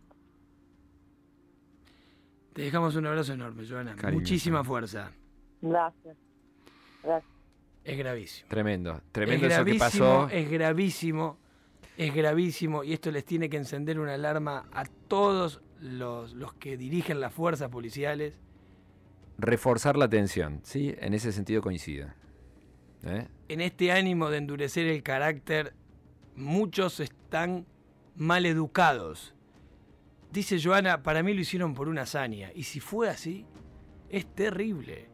Te 2.52 2.62
dejamos 2.62 2.96
un 2.96 3.06
abrazo 3.06 3.32
enorme, 3.32 3.66
Joana. 3.68 3.94
Cariño, 3.96 4.20
Muchísima 4.20 4.64
fuerza. 4.64 5.10
Gracias. 5.60 6.16
Gracias. 7.02 7.32
Es 7.84 7.98
gravísimo. 7.98 8.48
Tremendo. 8.48 9.00
Tremendo 9.10 9.46
es 9.46 9.52
eso 9.52 9.64
que 9.64 9.72
gravísimo, 9.72 10.06
pasó. 10.06 10.28
es 10.28 10.50
gravísimo, 10.50 11.38
es 11.96 12.14
gravísimo 12.14 12.84
y 12.84 12.92
esto 12.92 13.10
les 13.10 13.24
tiene 13.24 13.48
que 13.48 13.56
encender 13.56 13.98
una 13.98 14.14
alarma 14.14 14.66
a 14.72 14.84
todos 14.84 15.60
los, 15.82 16.32
los 16.34 16.54
que 16.54 16.76
dirigen 16.76 17.20
las 17.20 17.32
fuerzas 17.34 17.68
policiales. 17.68 18.38
Reforzar 19.38 19.96
la 19.96 20.04
atención, 20.06 20.60
¿sí? 20.62 20.94
En 20.98 21.14
ese 21.14 21.32
sentido 21.32 21.60
coincido. 21.62 22.08
¿Eh? 23.04 23.26
En 23.48 23.60
este 23.60 23.90
ánimo 23.90 24.30
de 24.30 24.38
endurecer 24.38 24.86
el 24.86 25.02
carácter, 25.02 25.74
muchos 26.36 27.00
están 27.00 27.66
mal 28.14 28.46
educados. 28.46 29.34
Dice 30.30 30.58
Joana, 30.62 31.02
para 31.02 31.22
mí 31.22 31.34
lo 31.34 31.40
hicieron 31.40 31.74
por 31.74 31.88
una 31.88 32.02
hazaña. 32.02 32.50
Y 32.54 32.62
si 32.62 32.78
fue 32.80 33.08
así, 33.10 33.44
es 34.08 34.24
terrible. 34.26 35.08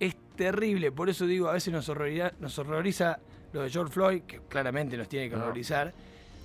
Es 0.00 0.16
terrible. 0.36 0.90
Por 0.90 1.10
eso 1.10 1.26
digo, 1.26 1.48
a 1.48 1.52
veces 1.52 1.72
nos 1.72 1.88
horroriza, 1.88 2.32
nos 2.40 2.58
horroriza 2.58 3.20
lo 3.52 3.62
de 3.62 3.70
George 3.70 3.92
Floyd, 3.92 4.22
que 4.22 4.40
claramente 4.48 4.96
nos 4.96 5.08
tiene 5.08 5.28
que 5.28 5.36
No. 5.36 5.42
horrorizar. 5.44 5.92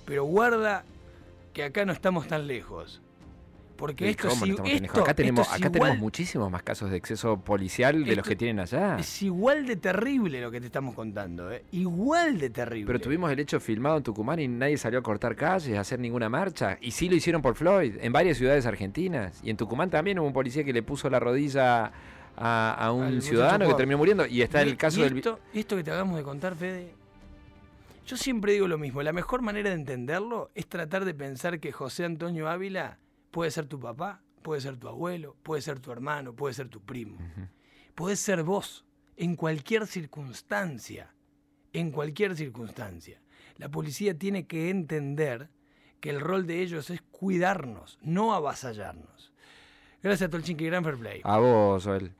Pero 0.04 0.24
guarda 0.24 0.84
que 1.54 1.64
acá 1.64 1.84
no 1.86 1.92
estamos 1.92 2.28
tan 2.28 2.46
lejos. 2.46 3.00
Porque 3.78 4.10
esto, 4.10 4.28
¿cómo 4.28 4.40
no 4.40 4.44
sí- 4.46 4.50
estamos 4.50 4.70
tan 4.72 4.82
lejos? 4.82 4.88
esto- 4.98 5.00
acá 5.02 5.14
tenemos, 5.14 5.46
esto 5.46 5.56
es 5.56 5.62
acá 5.62 5.70
tenemos 5.72 5.98
muchísimos 5.98 6.50
más 6.50 6.62
casos 6.62 6.90
de 6.90 6.96
exceso 6.98 7.40
policial 7.40 7.94
de 7.94 8.00
los 8.10 8.18
Esto 8.18 8.28
que 8.28 8.36
tienen 8.36 8.60
allá. 8.60 8.96
Es 8.98 9.22
igual 9.22 9.64
de 9.66 9.76
terrible 9.76 10.40
lo 10.42 10.50
que 10.50 10.60
te 10.60 10.66
estamos 10.66 10.94
contando, 10.94 11.50
¿eh? 11.52 11.64
Igual 11.72 12.38
de 12.38 12.50
terrible. 12.50 12.86
Pero 12.86 13.00
tuvimos 13.00 13.30
el 13.32 13.38
hecho 13.38 13.60
filmado 13.60 13.96
en 13.96 14.02
Tucumán 14.02 14.40
y 14.40 14.48
nadie 14.48 14.76
salió 14.76 14.98
a 14.98 15.02
cortar 15.02 15.36
calles, 15.36 15.78
a 15.78 15.80
hacer 15.80 15.98
ninguna 16.00 16.28
marcha. 16.28 16.76
Y 16.80 16.90
sí 16.90 17.08
lo 17.08 17.14
hicieron 17.14 17.40
por 17.40 17.54
Floyd, 17.54 17.94
en 18.00 18.12
varias 18.12 18.36
ciudades 18.36 18.66
argentinas. 18.66 19.40
Y 19.42 19.50
en 19.50 19.56
Tucumán 19.56 19.88
también 19.88 20.18
hubo 20.18 20.26
un 20.26 20.32
policía 20.32 20.64
que 20.64 20.72
le 20.72 20.82
puso 20.82 21.08
la 21.08 21.20
rodilla 21.20 21.92
a, 22.36 22.74
a 22.74 22.92
un 22.92 23.04
Al 23.04 23.22
ciudadano 23.22 23.68
que 23.68 23.74
terminó 23.74 23.98
muriendo. 23.98 24.26
Y 24.26 24.42
está 24.42 24.64
Y- 24.64 24.68
el 24.70 24.76
caso 24.76 25.00
y 25.00 25.04
esto, 25.04 25.38
esto 25.54 25.76
que 25.76 25.84
te 25.84 25.90
acabamos 25.92 26.16
de 26.16 26.22
contar, 26.24 26.54
Fede. 26.56 26.94
Yo 28.06 28.16
siempre 28.16 28.52
digo 28.54 28.66
lo 28.66 28.78
mismo. 28.78 29.02
La 29.02 29.12
mejor 29.12 29.42
manera 29.42 29.68
de 29.70 29.76
entenderlo 29.76 30.50
es 30.54 30.66
tratar 30.66 31.04
de 31.04 31.14
pensar 31.14 31.60
que 31.60 31.72
José 31.72 32.04
Antonio 32.06 32.48
Ávila 32.48 32.98
puede 33.30 33.50
ser 33.50 33.66
tu 33.66 33.78
papá, 33.78 34.22
puede 34.42 34.60
ser 34.60 34.76
tu 34.76 34.88
abuelo, 34.88 35.36
puede 35.42 35.62
ser 35.62 35.80
tu 35.80 35.92
hermano, 35.92 36.34
puede 36.34 36.54
ser 36.54 36.68
tu 36.68 36.80
primo. 36.80 37.18
Puede 37.94 38.16
ser 38.16 38.42
vos, 38.42 38.84
en 39.16 39.36
cualquier 39.36 39.86
circunstancia. 39.86 41.12
En 41.72 41.90
cualquier 41.90 42.36
circunstancia. 42.36 43.20
La 43.56 43.68
policía 43.68 44.16
tiene 44.16 44.46
que 44.46 44.70
entender 44.70 45.50
que 46.00 46.10
el 46.10 46.20
rol 46.20 46.46
de 46.46 46.62
ellos 46.62 46.90
es 46.90 47.02
cuidarnos, 47.02 47.98
no 48.02 48.32
avasallarnos. 48.34 49.32
Gracias, 50.02 50.30
Tolchinki, 50.30 50.66
gran 50.66 50.84
fair 50.84 50.96
play. 50.96 51.20
A 51.24 51.38
vos, 51.38 51.84
Joel. 51.84 52.12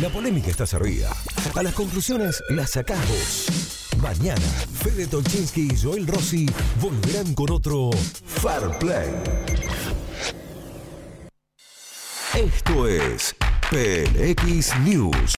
La 0.00 0.08
polémica 0.08 0.48
está 0.48 0.66
servida. 0.66 1.12
A 1.54 1.62
las 1.62 1.74
conclusiones 1.74 2.42
las 2.48 2.70
sacás 2.70 3.08
vos. 3.08 3.81
Mañana, 4.02 4.40
Fede 4.82 5.06
Tolchinsky 5.06 5.68
y 5.72 5.76
Joel 5.80 6.08
Rossi 6.08 6.46
volverán 6.80 7.34
con 7.34 7.52
otro 7.52 7.90
Fair 8.26 8.76
Play. 8.80 9.12
Esto 12.34 12.88
es 12.88 13.36
PLX 13.70 14.76
News. 14.80 15.30